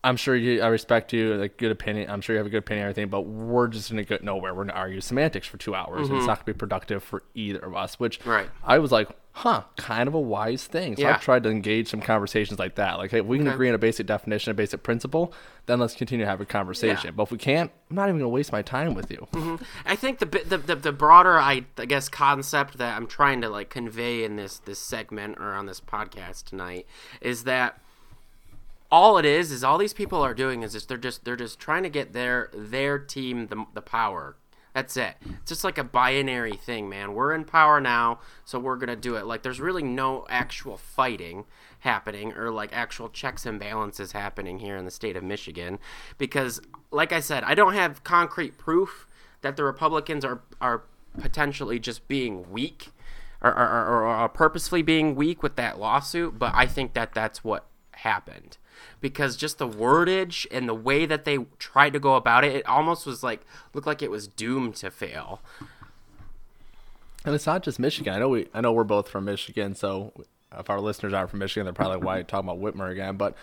[0.08, 2.10] I'm sure you, I respect you, like good opinion.
[2.10, 4.54] I'm sure you have a good opinion everything, but we're just gonna get nowhere.
[4.54, 6.28] We're gonna argue semantics for two hours, and it's Mhm.
[6.28, 8.00] not gonna be productive for either of us.
[8.00, 8.50] Which Right.
[8.64, 10.96] I was like, huh, kind of a wise thing.
[10.96, 11.14] So Yeah.
[11.16, 12.98] I've tried to engage some conversations like that.
[12.98, 13.54] Like, hey, if we can Okay.
[13.54, 15.32] agree on a basic definition, a basic principle,
[15.68, 17.14] then let's continue to have a conversation.
[17.16, 19.28] But if we can't, I'm not even gonna waste my time with you.
[19.34, 19.62] Mhm.
[19.86, 23.50] I think the, the the the broader I I guess concept that I'm trying to
[23.50, 26.88] like convey in this this segment or on this podcast tonight
[27.22, 27.80] is that
[28.92, 31.60] all it is is all these people are doing is just they're just they're just
[31.60, 34.38] trying to get their their team the, the power.
[34.74, 35.16] That's it.
[35.26, 37.14] It's just like a binary thing, man.
[37.14, 39.26] We're in power now, so we're gonna do it.
[39.26, 41.46] Like there's really no actual fighting
[41.80, 45.80] happening or like actual checks and balances happening here in the state of Michigan
[46.18, 49.08] because like I said, I don't have concrete proof
[49.42, 50.84] that the Republicans are are
[51.20, 52.90] potentially just being weak
[53.42, 57.68] or, or, or, purposefully being weak with that lawsuit, but I think that that's what
[57.92, 58.58] happened
[59.02, 62.66] because just the wordage and the way that they tried to go about it, it
[62.68, 63.42] almost was like
[63.74, 65.42] looked like it was doomed to fail.
[67.26, 68.14] And it's not just Michigan.
[68.14, 70.14] I know we, I know we're both from Michigan, so
[70.58, 73.18] if our listeners aren't from Michigan, they're probably like, why talking about Whitmer again?
[73.18, 73.36] But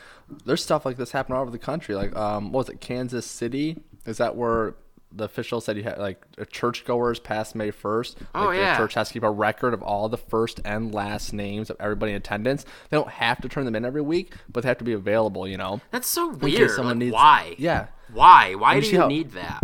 [0.46, 1.94] there's stuff like this happening all over the country.
[1.94, 3.76] Like, um, what was it, Kansas City?
[4.06, 4.74] Is that where
[5.16, 8.16] the official said you had like churchgoers past May 1st?
[8.34, 8.72] Oh, like, yeah.
[8.76, 11.76] The church has to keep a record of all the first and last names of
[11.80, 12.64] everybody in attendance.
[12.90, 15.46] They don't have to turn them in every week, but they have to be available.
[15.46, 15.80] You know.
[15.90, 16.70] That's so weird.
[16.72, 17.54] someone Like, needs- why?
[17.58, 17.86] Yeah.
[18.12, 18.54] Why?
[18.54, 19.62] Why do you how- need that?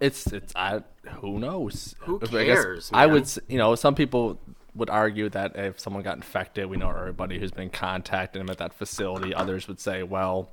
[0.00, 0.82] It's it's I
[1.20, 3.14] who knows Who I guess cares, I man?
[3.14, 4.38] would you know some people
[4.74, 8.58] would argue that if someone got infected, we know everybody who's been contacting them at
[8.58, 9.32] that facility.
[9.34, 10.50] Others would say, well,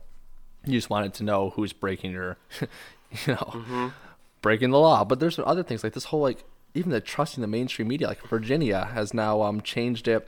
[0.65, 2.37] you just wanted to know who's breaking your,
[3.27, 3.87] you know, Mm-hmm.
[4.41, 5.03] breaking the law.
[5.03, 8.07] But there's other things like this whole like even the trusting the mainstream media.
[8.07, 10.27] Like Virginia has now um changed it.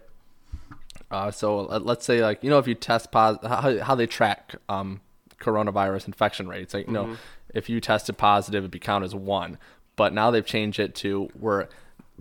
[1.12, 4.56] Uh, so let's say like you know if you test positive, how, how they track
[4.70, 5.02] um
[5.40, 6.74] coronavirus infection rates.
[6.74, 7.18] Like you know Mhm.
[7.54, 9.58] if you tested positive, it'd be counted as one.
[9.96, 11.70] But now they've changed it to where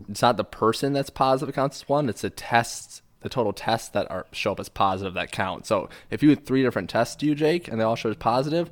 [0.08, 3.52] it's not the person that's positive that counts as one; it's the tests, the total
[3.52, 5.66] tests that are show up as positive that count.
[5.66, 8.70] So if you had three different tests, you Jake, and they all showed positive,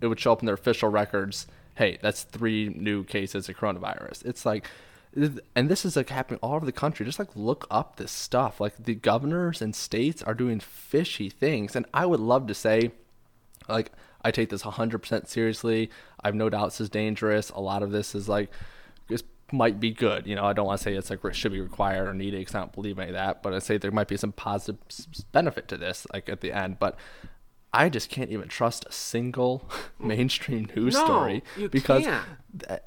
[0.00, 1.46] it would show up in their official records.
[1.74, 4.24] Hey, that's three new cases of coronavirus.
[4.24, 4.66] It's like,
[5.14, 7.04] and this is like happening all over the country.
[7.06, 8.60] Just like look up this stuff.
[8.60, 12.92] Like the governors and states are doing fishy things, and I would love to say
[13.68, 15.90] like I take this 100% seriously.
[16.22, 17.50] I have no doubt this is dangerous.
[17.50, 18.50] A lot of this is like
[19.08, 20.26] this might be good.
[20.26, 22.40] You know, I don't want to say it's like it should be required or needed
[22.40, 23.42] because I don't believe any of that.
[23.42, 24.78] But I say there might be some positive
[25.32, 26.78] benefit to this, like at the end.
[26.78, 26.96] But
[27.72, 29.68] I just can't even trust a single
[30.00, 32.24] mainstream news No, story because can't.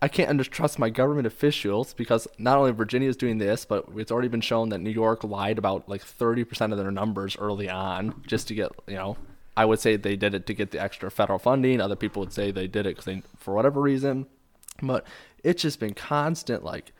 [0.01, 3.85] I can't under- trust my government officials because not only Virginia is doing this, but
[3.95, 7.69] it's already been shown that New York lied about like 30% of their numbers early
[7.69, 9.15] on just to get, you know,
[9.55, 11.79] I would say they did it to get the extra federal funding.
[11.79, 14.25] Other people would say they did it because they, for whatever reason.
[14.81, 15.05] But
[15.43, 16.91] it's just been constant, like,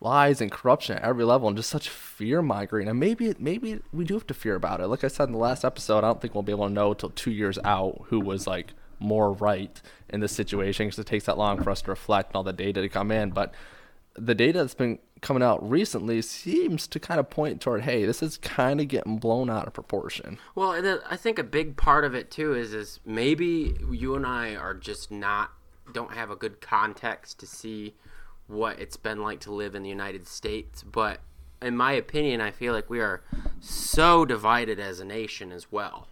[0.00, 2.88] lies and corruption at every level and just such fear mongering.
[2.88, 4.88] And maybe maybe we do have to fear about it.
[4.88, 6.94] Like I said in the last episode, I don't think we'll be able to know
[6.94, 11.24] till two years out who was like more right in this situation because it takes
[11.26, 13.30] that long for us to reflect and all the data to come in.
[13.30, 13.54] But
[14.14, 18.22] the data that's been coming out recently seems to kind of point toward, hey, this
[18.22, 20.38] is kind of getting blown out of proportion.
[20.54, 24.26] Well, and I think a big part of it too is is maybe you and
[24.26, 25.52] I are just not
[25.92, 27.94] don't have a good context to see
[28.46, 31.20] what it's been like to live in the United States, but
[31.62, 33.22] in my opinion, I feel like we are
[33.60, 36.08] so divided as a nation as well.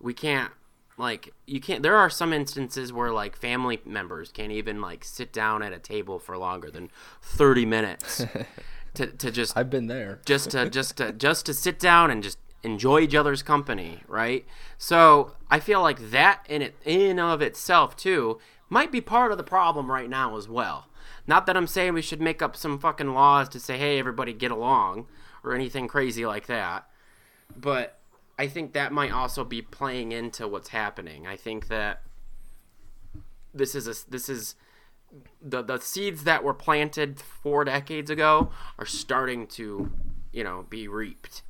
[0.00, 0.52] We can't
[0.96, 5.32] like you can't there are some instances where like family members can't even like sit
[5.32, 6.90] down at a table for longer than
[7.22, 8.24] 30 minutes
[8.94, 10.20] to, to just I've been there.
[10.24, 14.44] just to just to just to sit down and just enjoy each other's company, right?
[14.76, 18.38] So I feel like that in it in of itself too
[18.68, 20.86] might be part of the problem right now as well.
[21.28, 24.32] Not that I'm saying we should make up some fucking laws to say, hey, everybody
[24.32, 25.06] get along
[25.44, 26.88] or anything crazy like that.
[27.54, 27.98] But
[28.38, 31.26] I think that might also be playing into what's happening.
[31.26, 32.02] I think that
[33.54, 34.54] this is a this is
[35.42, 39.90] the the seeds that were planted four decades ago are starting to,
[40.32, 41.42] you know, be reaped,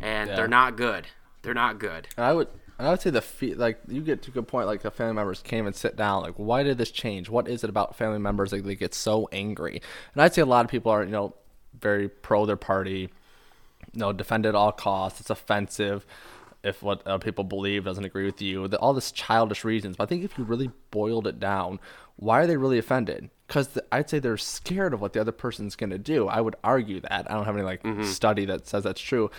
[0.00, 0.36] and Yeah.
[0.36, 1.06] they're not good.
[1.42, 2.08] They're not good.
[2.16, 4.66] I would and I would say the fe- like you get to a good point
[4.66, 7.28] like the family members came and sit down like why did this change?
[7.28, 9.80] What is it about family members like they get so angry?
[10.14, 11.34] And I'd say a lot of people are you know
[11.78, 13.10] very pro their party,
[13.92, 15.20] you know defend at all costs.
[15.20, 16.06] It's offensive
[16.62, 18.68] if what uh, people believe doesn't agree with you.
[18.68, 19.96] The, all this childish reasons.
[19.96, 21.80] But I think if you really boiled it down,
[22.16, 23.30] why are they really offended?
[23.48, 26.28] Because I'd say they're scared of what the other person's gonna do.
[26.28, 27.30] I would argue that.
[27.30, 29.30] I don't have any like study that says that's true.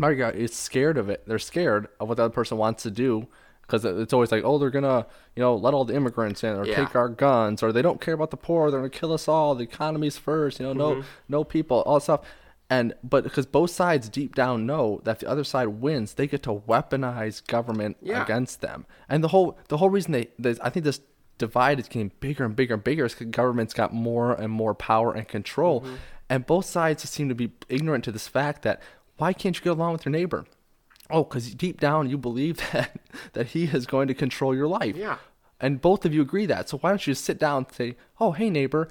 [0.00, 1.22] Margaret is scared of it.
[1.26, 3.28] They're scared of what the other person wants to do
[3.62, 6.64] because it's always like, oh, they're gonna, you know, let all the immigrants in or
[6.66, 6.74] Yeah.
[6.76, 8.70] take our guns or they don't care about the poor.
[8.70, 9.54] They're gonna kill us all.
[9.54, 10.58] The economy's first.
[10.58, 11.04] You know, no, Mhm.
[11.28, 12.20] no people, all that stuff.
[12.68, 16.26] And but because both sides deep down know that if the other side wins, they
[16.26, 18.22] get to weaponize government Yeah.
[18.22, 18.86] against them.
[19.08, 21.00] And the whole the whole reason they, they I think this
[21.38, 24.74] divide is getting bigger and bigger and bigger is because government's got more and more
[24.74, 25.94] power and control, Mm-hmm.
[26.28, 28.80] and both sides seem to be ignorant to this fact that
[29.20, 30.46] why can't you get along with your neighbor?
[31.10, 32.98] Oh, because deep down you believe that
[33.32, 34.96] that he is going to control your life.
[34.96, 35.18] Yeah.
[35.60, 36.68] And both of you agree that.
[36.68, 38.88] So why don't you just sit down and say, "Oh, hey neighbor,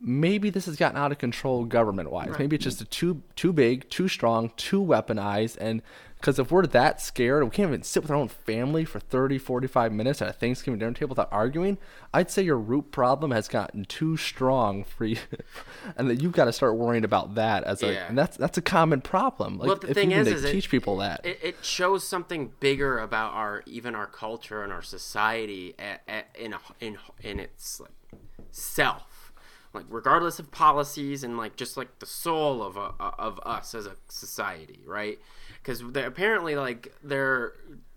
[0.00, 2.38] maybe this has gotten out of control government-wise.
[2.38, 5.82] Maybe it's just a too too big, too strong, too weaponized and
[6.22, 9.38] because if we're that scared, we can't even sit with our own family for 30,
[9.38, 11.78] 45 minutes at a Thanksgiving dinner table without arguing.
[12.14, 15.16] I'd say your root problem has gotten too strong for you,
[15.96, 18.06] and that you've got to start worrying about that as a, Yeah.
[18.08, 19.58] and that's that's a common problem.
[19.58, 21.26] Like well, the if thing you is, is to it- teach people that.
[21.26, 26.26] it, it shows something bigger about our even our culture and our society at, at,
[26.38, 27.90] in a, in in its like
[28.52, 29.32] self,
[29.74, 33.86] like regardless of policies and like just like the soul of a, of us as
[33.86, 35.18] a society, right?
[35.62, 37.52] Because apparently like their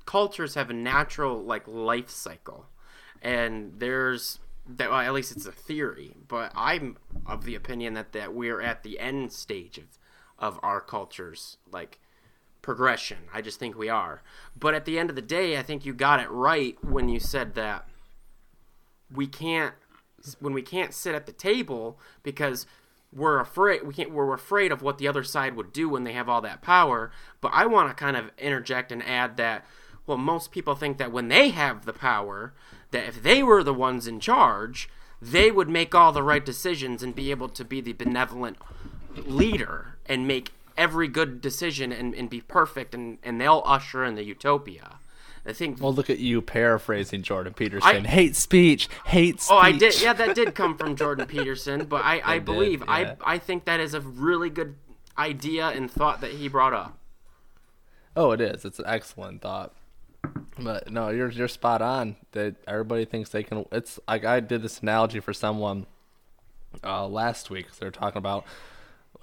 [0.05, 2.67] cultures have a natural like life cycle,
[3.21, 8.13] and there's that well, at least it's a theory, but I'm of the opinion that
[8.13, 9.97] that we're at the end stage of
[10.37, 11.99] of our cultures like
[12.61, 13.17] progression.
[13.31, 14.21] I just think we are.
[14.59, 17.19] But at the end of the day, I think you got it right when you
[17.19, 17.87] said that
[19.13, 19.75] we can't
[20.39, 22.65] when we can't sit at the table because
[23.15, 26.13] we're afraid we can't we're afraid of what the other side would do when they
[26.13, 27.11] have all that power.
[27.41, 29.65] But I want to kind of interject and add that
[30.07, 32.53] well, most people think that when they have the power,
[32.91, 34.89] that if they were the ones in charge,
[35.21, 38.57] they would make all the right decisions and be able to be the benevolent
[39.15, 44.15] leader and make every good decision and, and be perfect and, and they'll usher in
[44.15, 44.99] the utopia.
[45.47, 48.05] I think well, look at you paraphrasing Jordan Peterson.
[48.05, 49.51] I- hate speech, hate speech.
[49.51, 50.01] Oh, I did.
[50.01, 53.15] Yeah, that did come from Jordan Peterson, but I, I did, believe yeah.
[53.23, 54.75] I I think that is a really good
[55.17, 56.97] idea and thought that he brought up.
[58.15, 58.65] Oh, it is.
[58.65, 59.73] It's an excellent thought.
[60.57, 62.15] But no, you're you're spot on.
[62.31, 63.65] That everybody thinks they can.
[63.71, 65.85] It's like I did this analogy for someone
[66.83, 67.67] uh, last week.
[67.75, 68.45] They're talking about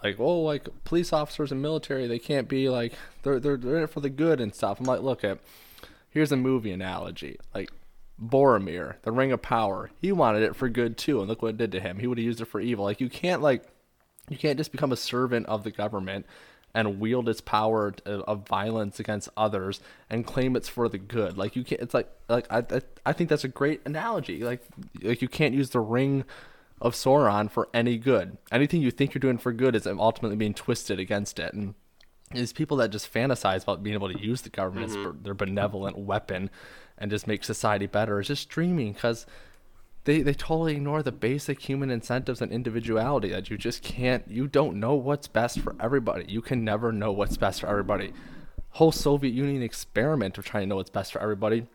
[0.02, 3.84] like, oh, like police officers and military, they can't be like they're they're they're in
[3.84, 4.78] it for the good and stuff.
[4.78, 5.38] I'm like, look at
[6.12, 7.38] here's a movie analogy.
[7.54, 7.70] Like
[8.20, 9.90] Boromir, the Ring of Power.
[10.00, 11.98] He wanted it for good too, and look what it did to him.
[11.98, 12.84] He would have used it for evil.
[12.84, 13.64] Like you can't like
[14.28, 16.26] you can't just become a servant of the government
[16.74, 21.36] and wield its power uh, of violence against others and claim it's for the good.
[21.36, 21.80] Like you can't.
[21.82, 24.44] It's like like I I, I think that's a great analogy.
[24.44, 24.62] Like
[25.02, 26.24] like you can't use the ring
[26.80, 28.36] of Sauron for any good.
[28.50, 31.54] Anything you think you're doing for good is ultimately being twisted against it.
[31.54, 31.74] And
[32.34, 35.18] these people that just fantasize about being able to use the government mm-hmm.
[35.18, 36.50] as their benevolent weapon
[36.98, 38.20] and just make society better.
[38.20, 39.26] Is just dreaming because
[40.04, 44.48] they, they totally ignore the basic human incentives and individuality that you just can't you
[44.48, 46.24] don't know what's best for everybody.
[46.28, 48.12] You can never know what's best for everybody.
[48.70, 51.66] Whole soviet union experiment of trying to know what's best for everybody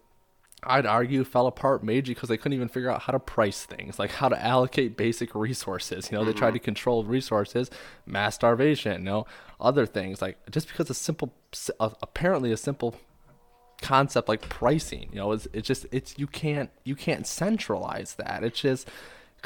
[0.63, 3.99] I'd argue fell apart majorly because they couldn't even figure out how to price things,
[3.99, 6.09] like how to allocate basic resources.
[6.11, 6.31] You know, mm-hmm.
[6.31, 7.69] they tried to control resources,
[8.05, 9.27] mass starvation, you know,
[9.61, 10.21] other things.
[10.21, 11.33] Like just because a simple,
[11.79, 12.95] apparently a simple
[13.81, 18.43] concept like pricing, you know, it's, it's just it's you can't you can't centralize that.
[18.43, 18.89] It's just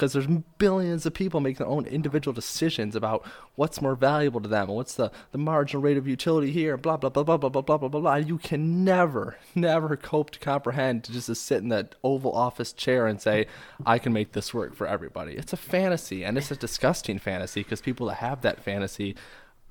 [0.02, 4.50] because there's billions of people making their own individual decisions about what's more valuable to
[4.50, 7.62] them what's the, the marginal rate of utility here, blah, blah, blah, blah, blah, blah,
[7.62, 8.16] blah, blah, blah.
[8.16, 12.74] You can never, never cope to comprehend to just to sit in that Oval Office
[12.74, 13.46] chair and say,
[13.86, 15.34] I can make this work for everybody.
[15.34, 19.16] It's a fantasy, and it's a disgusting fantasy because people that have that fantasy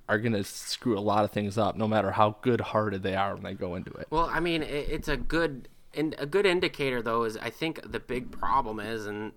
[0.08, 3.34] are going to screw a lot of things up no matter how good-hearted they are
[3.34, 4.06] when they go into it.
[4.10, 7.98] Well, I mean, it's a good and a good indicator though is I think the
[7.98, 9.32] big problem is and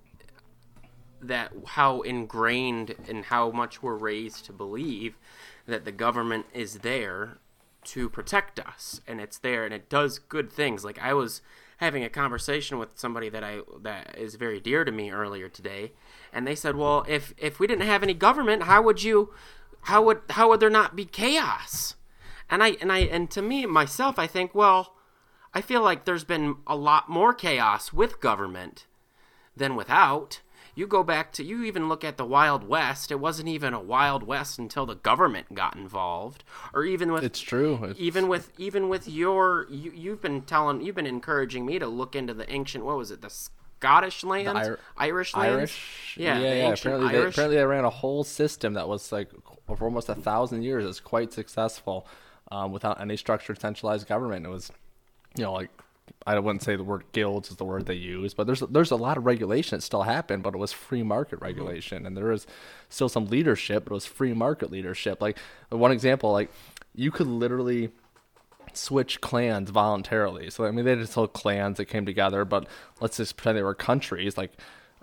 [1.28, 5.18] that how ingrained and how much we're raised to believe
[5.66, 7.38] that the government is there
[7.84, 10.84] to protect us and it's there and it does good things.
[10.84, 11.42] Like i was
[11.78, 15.92] having a conversation with somebody that i that is very dear to me earlier today
[16.32, 19.34] and they said well if if we didn't have any government how would you
[19.82, 21.96] how would how would there not be chaos?
[22.50, 24.96] And i and i and to me myself i think well
[25.54, 28.86] i feel like there's been a lot more chaos with government
[29.56, 30.42] than without
[30.76, 33.12] you go back to you even look at the Wild West.
[33.12, 37.40] It wasn't even a Wild West until the government got involved, or even with it's
[37.40, 37.84] true.
[37.84, 38.00] It's...
[38.00, 42.16] Even with even with your you, you've been telling you've been encouraging me to look
[42.16, 46.54] into the ancient what was it the Scottish land, Ir- Irish land, Irish, yeah, yeah.
[46.54, 46.74] yeah.
[46.74, 47.14] Apparently, Irish.
[47.14, 49.30] They, apparently they ran a whole system that was like
[49.68, 50.86] for almost a thousand years.
[50.86, 52.08] It's quite successful
[52.50, 54.46] um, without any structured centralized government.
[54.46, 54.72] It was,
[55.36, 55.70] you know, like
[56.26, 58.96] I wouldn't say the word guilds is the word they use, but there's there's a
[58.96, 61.46] lot of regulation that still happened, but it was free market mm-hmm.
[61.46, 62.48] regulation, and there is
[62.90, 65.22] still some leadership, but it was free market leadership.
[65.22, 65.38] Like
[65.70, 66.50] one example, like
[66.96, 67.92] you could literally
[68.74, 70.50] switch clans voluntarily.
[70.50, 72.68] So I mean, they just told clans that came together, but
[73.00, 74.38] let's just pretend they were countries.
[74.38, 74.54] Like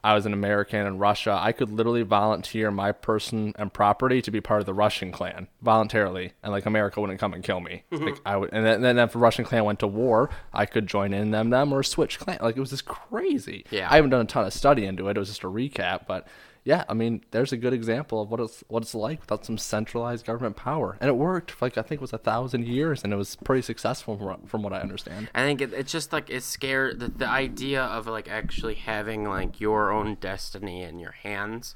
[0.02, 4.30] I was an American in Russia, I could literally volunteer my person and property to
[4.30, 7.84] be part of the Russian clan voluntarily, and like America wouldn't come and kill me.
[7.92, 8.04] Mm-hmm.
[8.06, 10.66] Like I would, and then, and then if the Russian clan went to war, I
[10.66, 12.38] could join in them, them, or switch clan.
[12.40, 13.64] Like it was just crazy.
[13.70, 15.16] Yeah, I haven't done a ton of study into it.
[15.16, 16.26] It was just a recap, but
[16.64, 19.56] yeah, I mean, there's a good example of what it's what it's like without some
[19.56, 21.50] centralized government power, and it worked.
[21.50, 24.46] For like I think it was a thousand years, and it was pretty successful from,
[24.46, 25.30] from what I understand.
[25.34, 29.24] I think it, it's just like it's scared the, the idea of like actually having
[29.24, 31.74] like your own destiny in your hands.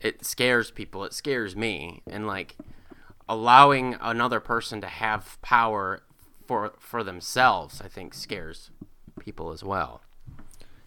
[0.00, 1.04] It scares people.
[1.04, 2.56] It scares me, and like
[3.28, 6.02] allowing another person to have power
[6.46, 8.70] for for themselves, I think scares
[9.20, 10.02] people as well.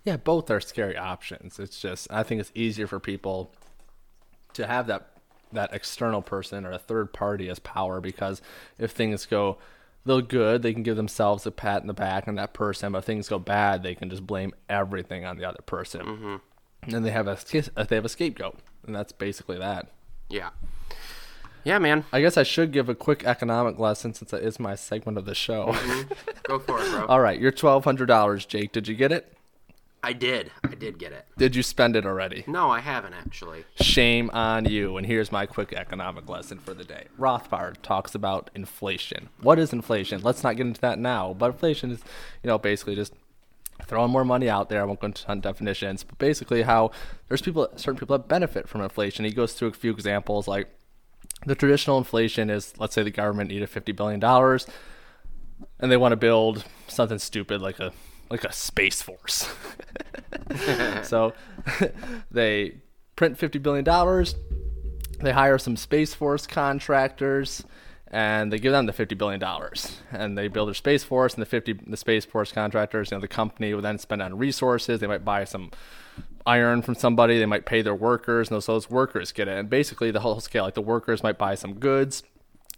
[0.07, 1.59] Yeah, both are scary options.
[1.59, 3.51] It's just I think it's easier for people
[4.53, 5.09] to have that
[5.51, 8.41] that external person or a third party as power because
[8.79, 9.57] if things go
[10.05, 12.93] they're good, they can give themselves a pat in the back on that person.
[12.93, 16.05] But if things go bad, they can just blame everything on the other person.
[16.05, 16.35] Mm-hmm.
[16.83, 19.89] And then they have a they have a scapegoat, and that's basically that.
[20.29, 20.51] Yeah.
[21.65, 22.05] Yeah, man.
[22.13, 25.25] I guess I should give a quick economic lesson since it is my segment of
[25.25, 25.73] the show.
[25.73, 26.13] Mm-hmm.
[26.43, 27.05] Go for it, bro.
[27.09, 28.71] All right, your twelve hundred dollars, Jake.
[28.71, 29.36] Did you get it?
[30.03, 30.51] I did.
[30.63, 31.25] I did get it.
[31.37, 32.43] Did you spend it already?
[32.47, 33.65] No, I haven't actually.
[33.81, 34.97] Shame on you.
[34.97, 37.07] And here's my quick economic lesson for the day.
[37.19, 39.29] Rothbard talks about inflation.
[39.41, 40.21] What is inflation?
[40.21, 41.33] Let's not get into that now.
[41.33, 42.01] But inflation is,
[42.43, 43.13] you know, basically just
[43.85, 44.81] throwing more money out there.
[44.81, 46.91] I won't go into ton definitions, but basically how
[47.27, 49.25] there's people, certain people that benefit from inflation.
[49.25, 50.69] He goes through a few examples like
[51.45, 54.23] the traditional inflation is, let's say the government needed $50 billion
[55.79, 57.91] and they want to build something stupid like a
[58.29, 59.49] like a space force.
[61.03, 61.33] so
[62.31, 62.77] they
[63.15, 64.35] print fifty billion dollars.
[65.21, 67.63] They hire some space force contractors,
[68.07, 71.33] and they give them the fifty billion dollars, and they build their space force.
[71.33, 74.37] And the fifty the space force contractors, you know, the company will then spend on
[74.37, 74.99] resources.
[74.99, 75.71] They might buy some
[76.45, 77.39] iron from somebody.
[77.39, 79.57] They might pay their workers, and those those workers get it.
[79.57, 82.23] And basically, the whole scale, like the workers might buy some goods.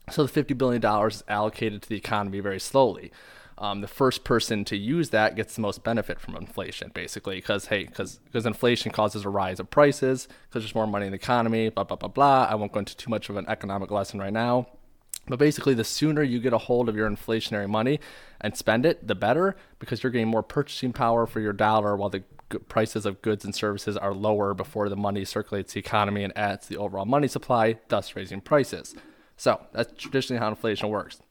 [0.09, 3.11] So the fifty billion dollars is allocated to the economy very slowly.
[3.59, 7.67] Um, the first person to use that gets the most benefit from inflation, basically, because
[7.67, 11.17] hey, because because inflation causes a rise of prices, because there's more money in the
[11.17, 12.47] economy, blah blah blah blah.
[12.49, 14.67] I won't go into too much of an economic lesson right now,
[15.27, 17.99] but basically, the sooner you get a hold of your inflationary money
[18.41, 22.09] and spend it, the better, because you're getting more purchasing power for your dollar while
[22.09, 22.23] the
[22.67, 26.65] prices of goods and services are lower before the money circulates the economy and adds
[26.65, 28.95] to the overall money supply, thus raising prices.
[29.37, 31.21] So that's traditionally how inflation works.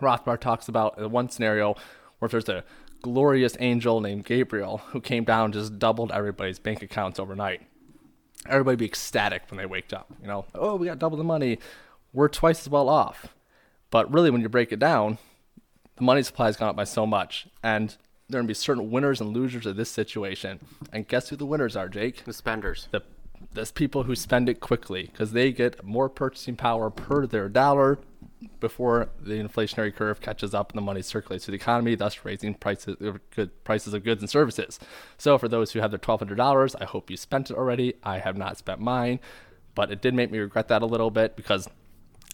[0.00, 1.76] Rothbard talks about one scenario
[2.18, 2.64] where there's a
[3.02, 7.62] glorious angel named Gabriel who came down and just doubled everybody's bank accounts overnight.
[8.46, 10.12] Everybody be ecstatic when they waked up.
[10.20, 11.58] You know, oh, we got double the money.
[12.12, 13.34] We're twice as well off.
[13.90, 15.18] But really, when you break it down,
[15.96, 17.48] the money supply has gone up by so much.
[17.62, 17.96] And
[18.28, 20.60] there are going to be certain winners and losers of this situation.
[20.92, 22.24] And guess who the winners are, Jake?
[22.24, 22.88] The spenders.
[22.90, 23.02] The
[23.52, 27.98] that's people who spend it quickly because they get more purchasing power per their dollar
[28.60, 32.54] before the inflationary curve catches up and the money circulates through the economy, thus raising
[32.54, 34.78] prices of good prices of goods and services.
[35.16, 37.94] So for those who have their twelve hundred dollars, I hope you spent it already.
[38.02, 39.20] I have not spent mine,
[39.74, 41.68] but it did make me regret that a little bit because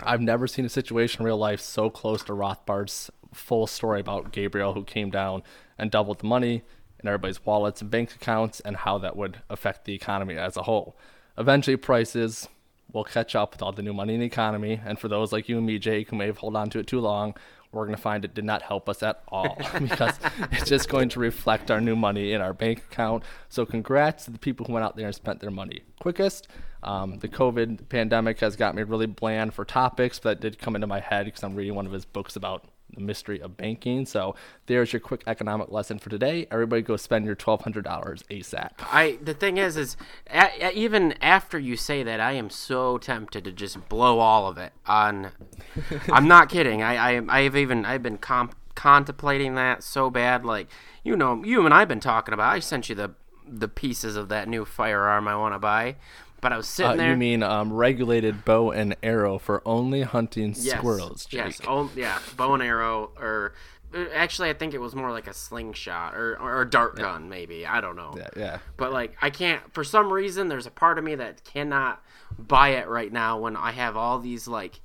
[0.02, 4.32] I've never seen a situation in real life so close to Rothbard's full story about
[4.32, 5.42] Gabriel who came down
[5.78, 6.62] and doubled the money
[7.00, 10.62] in everybody's wallets and bank accounts and how that would affect the economy as a
[10.62, 10.96] whole.
[11.36, 12.48] Eventually, prices
[12.94, 14.80] will catch up with all the new money in the economy.
[14.86, 16.86] And for those like you and me, Jake, who may have held on to it
[16.86, 17.34] too long,
[17.72, 20.14] we're going to find it did not help us at all because
[20.52, 23.24] it's just going to reflect our new money in our bank account.
[23.48, 26.48] So, congrats to the people who went out there and spent their money quickest.
[26.84, 30.76] Um, the COVID pandemic has got me really bland for topics, but that did come
[30.76, 34.06] into my head because I'm reading one of his books about the mystery of banking.
[34.06, 34.34] So
[34.66, 36.46] there's your quick economic lesson for today.
[36.50, 38.70] Everybody go spend your twelve hundred dollars ASAP.
[38.80, 39.96] I the thing is, is
[40.30, 44.48] a, a, even after you say that, I am so tempted to just blow all
[44.48, 45.32] of it on.
[46.12, 46.82] I'm not kidding.
[46.82, 50.44] I I I've even I've been comp- contemplating that so bad.
[50.44, 50.68] Like
[51.02, 52.52] you know, you and I've been talking about.
[52.52, 53.14] I sent you the
[53.46, 55.96] the pieces of that new firearm I want to buy.
[56.44, 57.10] But I was sitting uh, there.
[57.12, 61.24] You mean um, regulated bow and arrow for only hunting yes, squirrels?
[61.24, 61.38] Jake.
[61.38, 61.60] Yes.
[61.66, 62.18] Oh, yeah.
[62.36, 63.54] Bow and arrow, or
[63.94, 67.04] uh, actually, I think it was more like a slingshot or or a dart yeah.
[67.04, 67.64] gun, maybe.
[67.66, 68.12] I don't know.
[68.14, 68.58] Yeah, yeah.
[68.76, 69.72] But like, I can't.
[69.72, 72.04] For some reason, there's a part of me that cannot
[72.36, 74.80] buy it right now when I have all these like.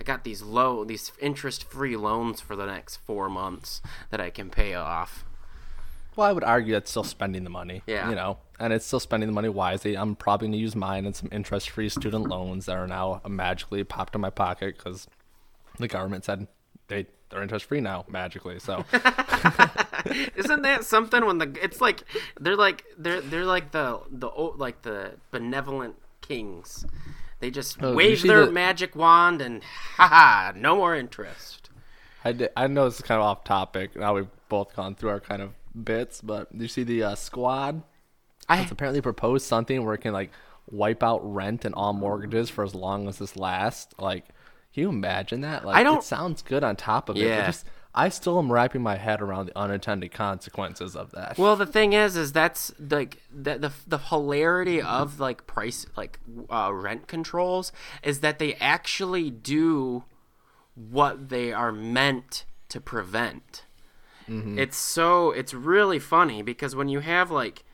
[0.00, 4.50] I got these low, these interest-free loans for the next four months that I can
[4.50, 5.24] pay off.
[6.16, 7.82] Well, I would argue that's still spending the money.
[7.86, 8.08] Yeah.
[8.08, 9.96] You know, and it's still spending the money wisely.
[9.96, 13.20] I'm probably going to use mine and some interest free student loans that are now
[13.28, 15.08] magically popped in my pocket because
[15.78, 16.46] the government said
[16.88, 18.58] they, they're interest free now magically.
[18.58, 18.84] So.
[20.36, 22.04] Isn't that something when the it's like
[22.38, 26.84] they're like they're they're like the the like the benevolent kings.
[27.40, 28.52] They just oh, wave their the...
[28.52, 29.62] magic wand and
[29.96, 31.70] haha, no more interest.
[32.24, 33.96] I, did, I know this is kind of off topic.
[33.96, 37.82] Now we've both gone through our kind of bits, but you see the uh, squad?
[38.48, 40.30] I it's apparently proposed something where it can like
[40.70, 43.94] wipe out rent and all mortgages for as long as this lasts.
[43.98, 44.26] Like,
[44.74, 45.64] can you imagine that?
[45.64, 45.98] Like, I don't.
[45.98, 47.44] It sounds good on top of yeah.
[47.44, 47.46] it.
[47.46, 51.38] Just, I still am wrapping my head around the unintended consequences of that.
[51.38, 56.18] Well, the thing is, is that's like the the, the hilarity of like price like
[56.50, 57.72] uh, rent controls
[58.02, 60.04] is that they actually do
[60.74, 63.63] what they are meant to prevent.
[64.28, 64.58] Mm-hmm.
[64.58, 67.64] It's so it's really funny because when you have like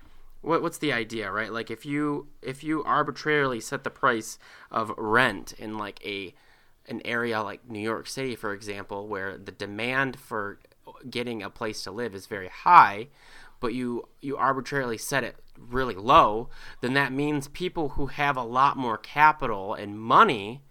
[0.42, 1.52] what what's the idea, right?
[1.52, 4.38] Like if you if you arbitrarily set the price
[4.70, 6.34] of rent in like a
[6.86, 10.58] an area like New York City, for example, where the demand for
[11.08, 13.08] getting a place to live is very high,
[13.60, 16.48] but you you arbitrarily set it really low,
[16.80, 20.62] then that means people who have a lot more capital and money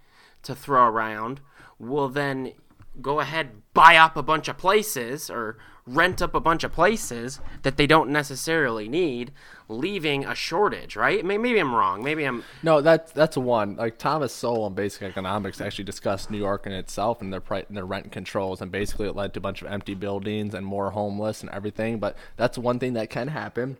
[0.42, 1.40] to throw around
[1.78, 2.52] will then
[3.00, 5.56] go ahead buy up a bunch of places or
[5.86, 9.32] rent up a bunch of places that they don't necessarily need,
[9.68, 11.24] leaving a shortage, right?
[11.24, 12.02] Maybe I'm wrong.
[12.02, 13.76] Maybe I'm No, that's that's one.
[13.76, 17.76] Like Thomas Sowell in Basic Economics actually discussed New York in itself and their and
[17.76, 20.90] their rent controls and basically it led to a bunch of empty buildings and more
[20.90, 23.76] homeless and everything, but that's one thing that can happen.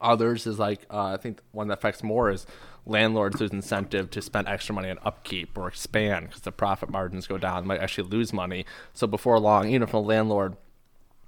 [0.00, 2.46] Others is like uh, I think one that affects more is
[2.86, 7.26] landlords lose incentive to spend extra money on upkeep or expand because the profit margins
[7.26, 7.66] go down.
[7.66, 8.64] Might actually lose money.
[8.92, 10.56] So before long, even if a landlord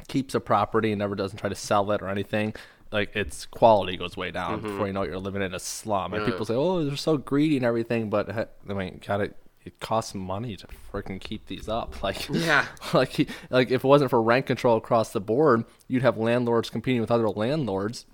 [0.08, 2.54] keeps a property and never doesn't try to sell it or anything,
[2.90, 4.68] like its quality goes way down mm-hmm.
[4.68, 6.14] before you know it, you're living in a slum.
[6.14, 6.30] And yeah.
[6.30, 8.30] people say, "Oh, they're so greedy and everything," but
[8.68, 9.36] I mean, got it.
[9.64, 11.94] It costs money to freaking keep these up.
[12.02, 16.16] Like, yeah, like, like if it wasn't for rent control across the board, you'd have
[16.16, 18.06] landlords competing with other landlords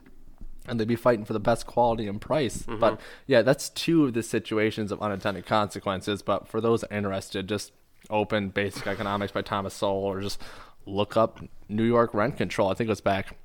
[0.66, 2.59] and they'd be fighting for the best quality and price.
[2.62, 2.80] Mm-hmm.
[2.80, 6.22] But yeah, that's two of the situations of unintended consequences.
[6.22, 7.72] But for those interested, just
[8.11, 10.40] open Basic Economics by Thomas Sowell or just
[10.87, 12.70] look up New York rent control.
[12.70, 13.37] I think it was back.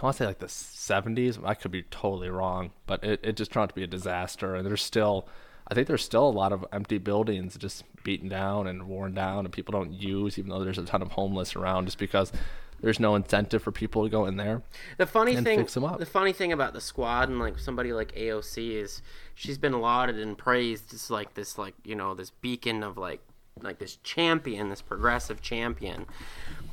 [0.00, 1.42] I want to say like the 70s.
[1.44, 4.54] I could be totally wrong, but it, it just turned out to be a disaster.
[4.54, 5.26] And there's still,
[5.66, 9.44] I think there's still a lot of empty buildings just beaten down and worn down,
[9.44, 12.32] and people don't use, even though there's a ton of homeless around, just because
[12.80, 14.62] there's no incentive for people to go in there.
[14.98, 15.98] The funny thing, fix them up.
[15.98, 19.02] the funny thing about the squad and like somebody like AOC is
[19.34, 23.20] she's been lauded and praised as like this like you know this beacon of like
[23.62, 26.06] like this champion, this progressive champion,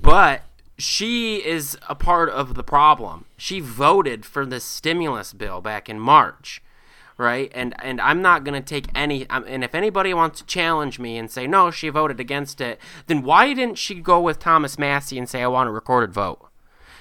[0.02, 0.42] but
[0.78, 3.26] she is a part of the problem.
[3.38, 6.62] She voted for the stimulus bill back in March
[7.18, 7.52] right?
[7.56, 9.26] And and I'm not gonna take any.
[9.30, 13.24] And if anybody wants to challenge me and say no, she voted against it, then
[13.24, 16.46] why didn't she go with Thomas Massie and say I want a recorded vote?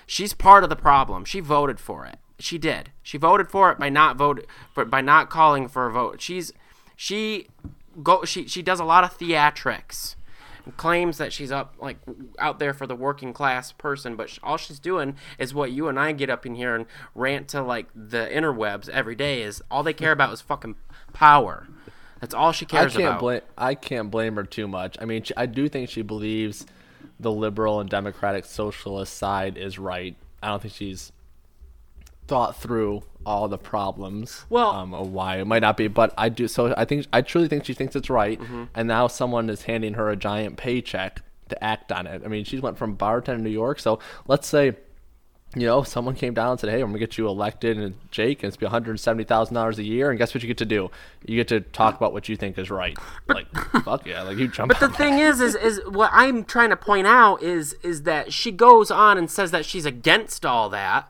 [0.06, 1.24] She's part of the problem.
[1.24, 2.18] She voted for it.
[2.38, 2.90] She did.
[3.02, 6.20] She voted for it by not vote for by not calling for a vote.
[6.20, 6.52] She's
[6.96, 7.48] she
[8.02, 10.16] go she she does a lot of theatrics
[10.76, 11.98] claims that she's up like
[12.38, 15.88] out there for the working class person, but sh- all she's doing is what you
[15.88, 19.42] and I get up in here and rant to like the interwebs every day.
[19.42, 20.76] Is all they care about is fucking
[21.12, 21.68] power.
[22.20, 23.20] That's all she cares I can't about.
[23.20, 24.96] blame I can't blame her too much.
[25.00, 26.66] I mean, she, I do think she believes
[27.20, 30.16] the liberal and democratic socialist side is right.
[30.42, 31.12] I don't think she's
[32.26, 36.46] thought through all the problems Well- um, why it might not be, but I do.
[36.48, 38.64] So I think I truly think she thinks it's right, Mm-hmm.
[38.74, 42.22] and now someone is handing her a giant paycheck to act on it.
[42.24, 43.78] I mean, she went from bartender in New York.
[43.80, 44.76] So let's say.
[45.56, 48.42] You know, someone came down and said, "Hey, I'm gonna get you elected, and Jake,
[48.42, 50.90] and it's be 170 thousand dollars a year." And guess what you get to do?
[51.24, 52.98] You get to talk about what you think is right.
[53.28, 53.46] like,
[53.84, 54.70] fuck yeah, like you jump.
[54.72, 54.96] But the that.
[54.96, 58.90] thing is, is, is what I'm trying to point out is, is that she goes
[58.90, 61.08] on and says that she's against all that,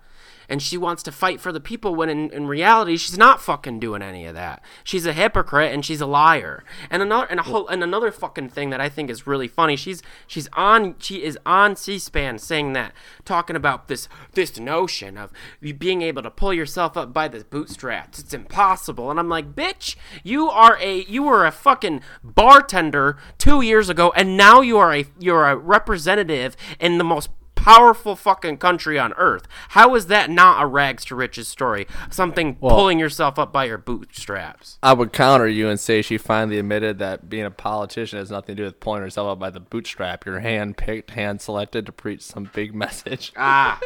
[0.48, 1.94] and she wants to fight for the people.
[1.94, 4.62] When in, in reality, she's not fucking doing any of that.
[4.82, 6.64] She's a hypocrite and she's a liar.
[6.90, 9.76] And another, and a whole, and another fucking thing that I think is really funny.
[9.76, 12.92] She's, she's on, she is on C-SPAN saying that,
[13.24, 15.32] talking about this, this notion of
[15.78, 18.18] being able to pull yourself up by the bootstraps.
[18.18, 19.10] It's impossible.
[19.10, 24.12] And I'm like, bitch, you are a, you were a fucking bartender two years ago,
[24.16, 27.30] and now you are a, you're a representative in the most
[27.64, 29.48] powerful fucking country on earth.
[29.70, 31.86] How is that not a rags to riches story?
[32.10, 34.78] Something pulling yourself up by your bootstraps.
[34.82, 38.56] I would counter you and say she finally admitted that being a politician has nothing
[38.56, 40.26] to do with pulling herself up by the bootstrap.
[40.26, 43.32] You're hand picked, hand selected to preach some big message.
[43.36, 43.80] Ah.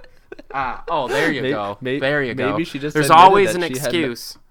[0.52, 1.78] Ah, oh, there you May- go.
[1.80, 2.50] may- there you go.
[2.50, 4.36] Maybe she just There's always an no- excuse.
[4.36, 4.42] May-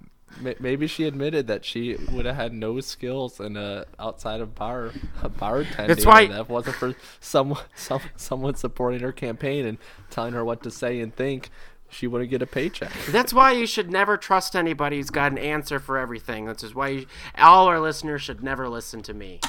[0.59, 4.91] Maybe she admitted that she would have had no skills in uh, outside of bar
[5.21, 5.87] bartending.
[5.87, 9.77] That's why- that wasn't for someone some, someone supporting her campaign and
[10.09, 11.49] telling her what to say and think.
[11.89, 12.91] She wouldn't get a paycheck.
[13.11, 16.45] That's why you should never trust anybody who's got an answer for everything.
[16.45, 17.05] That's just why you,
[17.37, 19.39] all our listeners should never listen to me.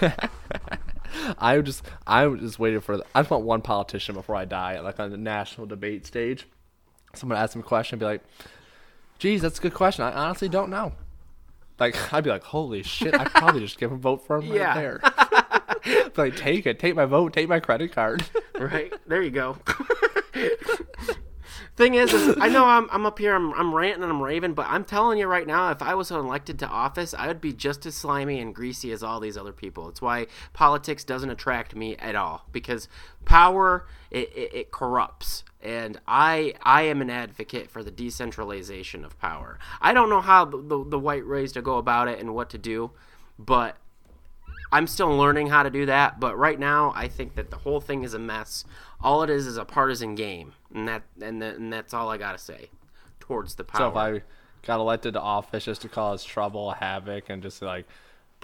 [1.38, 2.98] I just I just waiting for.
[2.98, 6.46] The, I just want one politician before I die, like on the national debate stage.
[7.14, 8.22] Someone ask him a question, and be like,
[9.18, 10.04] "Geez, that's a good question.
[10.04, 10.92] I honestly don't know."
[11.78, 13.14] Like I'd be like, "Holy shit!
[13.14, 14.74] I probably just give a vote for him right Yeah.
[14.74, 15.00] there."
[16.16, 18.24] Like, take it, take my vote, take my credit card.
[18.58, 19.58] right there you go
[21.76, 24.54] thing is, is i know I'm, I'm up here I'm, I'm ranting and i'm raving
[24.54, 27.52] but i'm telling you right now if i was elected to office i would be
[27.52, 31.74] just as slimy and greasy as all these other people it's why politics doesn't attract
[31.74, 32.88] me at all because
[33.24, 39.18] power it, it, it corrupts and I I am an advocate for the decentralization of
[39.18, 39.58] power.
[39.80, 42.50] I don't know how the, the, the white race to go about it and what
[42.50, 42.90] to do,
[43.38, 43.78] but
[44.70, 47.80] I'm still learning how to do that, but right now I think that the whole
[47.80, 48.64] thing is a mess.
[49.00, 52.18] All it is is a partisan game, and that and, that, and that's all I
[52.18, 52.70] gotta say
[53.20, 53.78] towards the power.
[53.78, 54.22] So if I
[54.66, 57.86] got elected to office just to cause trouble, havoc, and just like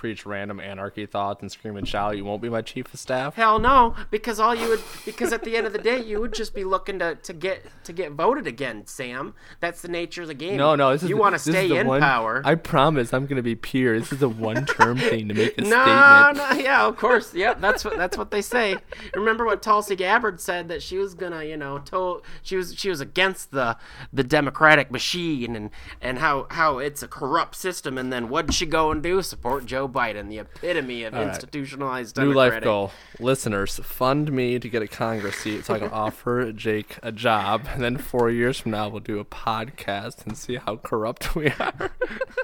[0.00, 3.34] preach random anarchy thoughts and scream and shout, you won't be my chief of staff.
[3.34, 6.32] Hell no, because all you would because at the end of the day you would
[6.32, 9.34] just be looking to, to get to get voted again, Sam.
[9.60, 10.56] That's the nature of the game.
[10.56, 12.40] No, no, this is you want to stay in one- power.
[12.46, 14.00] I promise I'm gonna be pure.
[14.00, 16.36] This is a one-term thing to make a no, statement.
[16.38, 18.78] no, yeah, of course, Yeah, That's what that's what they say.
[19.14, 22.88] Remember what Tulsi Gabbard said that she was gonna, you know, to, she was she
[22.88, 23.76] was against the
[24.14, 25.68] the democratic machine and
[26.00, 27.98] and how how it's a corrupt system.
[27.98, 29.20] And then what did she go and do?
[29.20, 31.28] Support Joe Biden, the epitome of All right.
[31.34, 32.92] institutionalized New life goal.
[33.18, 37.66] Listeners, fund me to get a Congress seat so I can offer Jake a job.
[37.72, 41.48] And then four years from now, we'll do a podcast and see how corrupt we
[41.58, 41.90] are.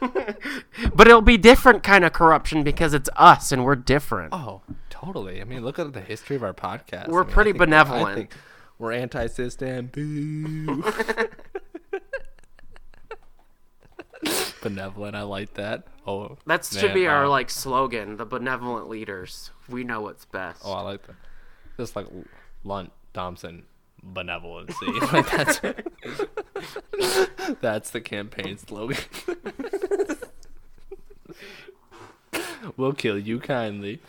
[0.95, 4.33] But it'll be different kind of corruption because it's us and we're different.
[4.33, 5.41] Oh, totally.
[5.41, 7.09] I mean, look at the history of our podcast.
[7.09, 8.15] We're I mean, pretty benevolent.
[8.17, 8.31] think
[8.79, 9.87] we're anti-system.
[9.93, 10.85] Boo.
[14.62, 15.16] benevolent.
[15.16, 15.87] I like that.
[16.07, 19.51] Oh, That should be our like slogan, the benevolent leaders.
[19.68, 20.62] We know what's best.
[20.64, 21.16] Oh, I like that.
[21.77, 22.07] Just like
[22.64, 23.64] Lunt Thompson
[24.12, 24.87] benevolency.
[25.12, 25.61] like that's
[27.61, 28.99] that's the campaign slogan.
[32.77, 34.01] we'll kill you kindly.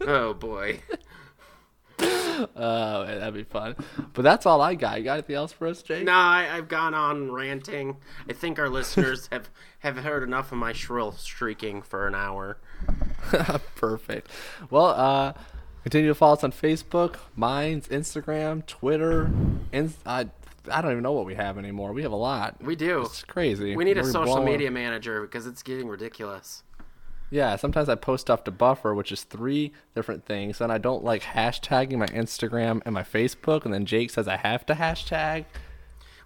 [0.00, 0.80] oh boy.
[2.56, 3.76] Oh, man, that'd be fun.
[4.12, 4.98] But that's all I got.
[4.98, 6.04] You got anything else for us, Jake?
[6.04, 7.96] No, I, I've gone on ranting.
[8.28, 12.58] I think our listeners have, have heard enough of my shrill streaking for an hour.
[13.76, 14.28] Perfect.
[14.70, 15.32] Well, uh,
[15.82, 19.30] continue to follow us on Facebook, Minds, Instagram, Twitter.
[19.72, 19.92] and.
[20.06, 20.26] I,
[20.70, 21.92] I don't even know what we have anymore.
[21.92, 22.62] We have a lot.
[22.62, 23.00] We do.
[23.02, 23.74] It's crazy.
[23.74, 26.62] We need a We're social blowing- media manager because it's getting ridiculous.
[27.32, 31.02] Yeah, sometimes I post stuff to Buffer, which is three different things, and I don't
[31.02, 35.46] like hashtagging my Instagram and my Facebook, and then Jake says I have to hashtag.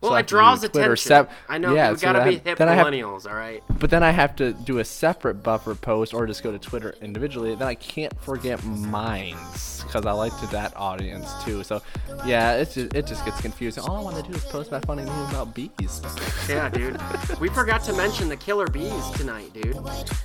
[0.00, 0.96] Well, So it draws attention.
[0.96, 3.62] sep- I know Yeah, we so gotta be have- hip I have- millennials, all right?
[3.78, 6.94] But then I have to do a separate buffer post or just go to Twitter
[7.00, 7.54] individually.
[7.54, 11.62] Then I can't forget Minds because I like to that audience too.
[11.64, 11.80] So
[12.24, 13.84] yeah, it just, it just gets confusing.
[13.84, 16.02] All I want to do is post my funny news about bees.
[16.48, 17.00] Yeah, dude.
[17.40, 19.76] we forgot to mention the killer bees tonight, dude.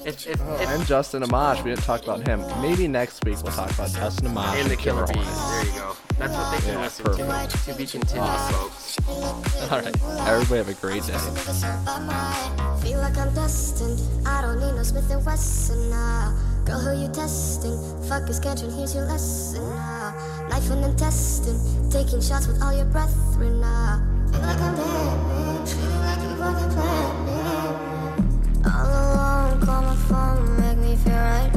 [0.05, 2.43] If, if, oh, if, and Justin Amash, we didn't talk about him.
[2.61, 5.15] Maybe next week we'll talk about Justin Amash and the killer bees.
[5.15, 5.49] Hornets.
[5.51, 5.95] There you go.
[6.19, 7.65] That's what they can Yeah, listen perfect.
[7.65, 7.71] to.
[7.71, 8.97] To be continued, folks.
[9.69, 9.95] All right,
[10.27, 11.17] everybody have a great day.
[12.81, 13.99] Feel like I'm destined.
[14.25, 16.33] I don't need no Smith and Wesson now.
[16.65, 17.77] Girl, who you testing?
[18.09, 20.13] Fuck is catching, here's your lesson now.
[20.49, 24.01] Knife and intestine, taking shots with all your brethren now.
[24.31, 24.91] Feel like I'm dead.
[28.65, 31.51] All alone, call my phone, make me feel right.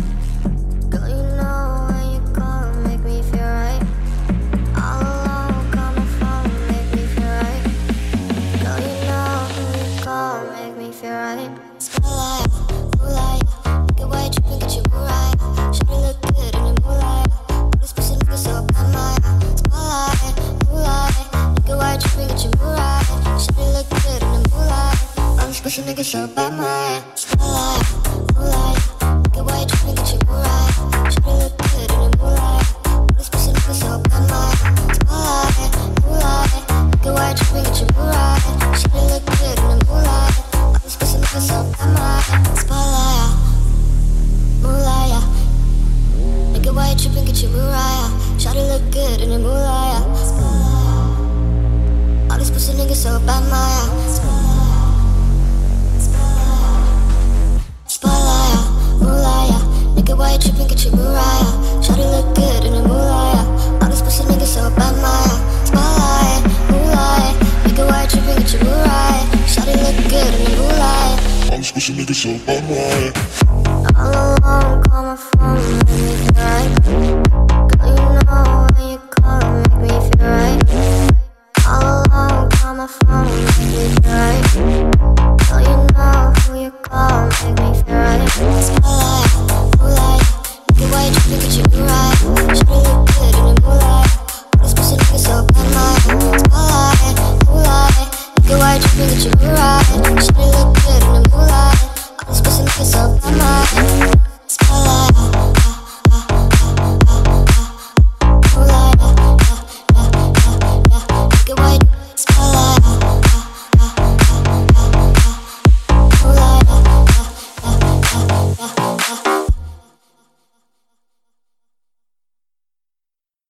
[21.94, 23.40] Make it white, tripping, get you right.
[23.40, 24.98] Should look good in the moonlight.
[25.18, 27.86] All this pussy niggas so by my spotlight,
[28.34, 28.78] moonlight,
[29.22, 31.12] make it white, tripping, get you right.
[31.12, 31.93] Should look good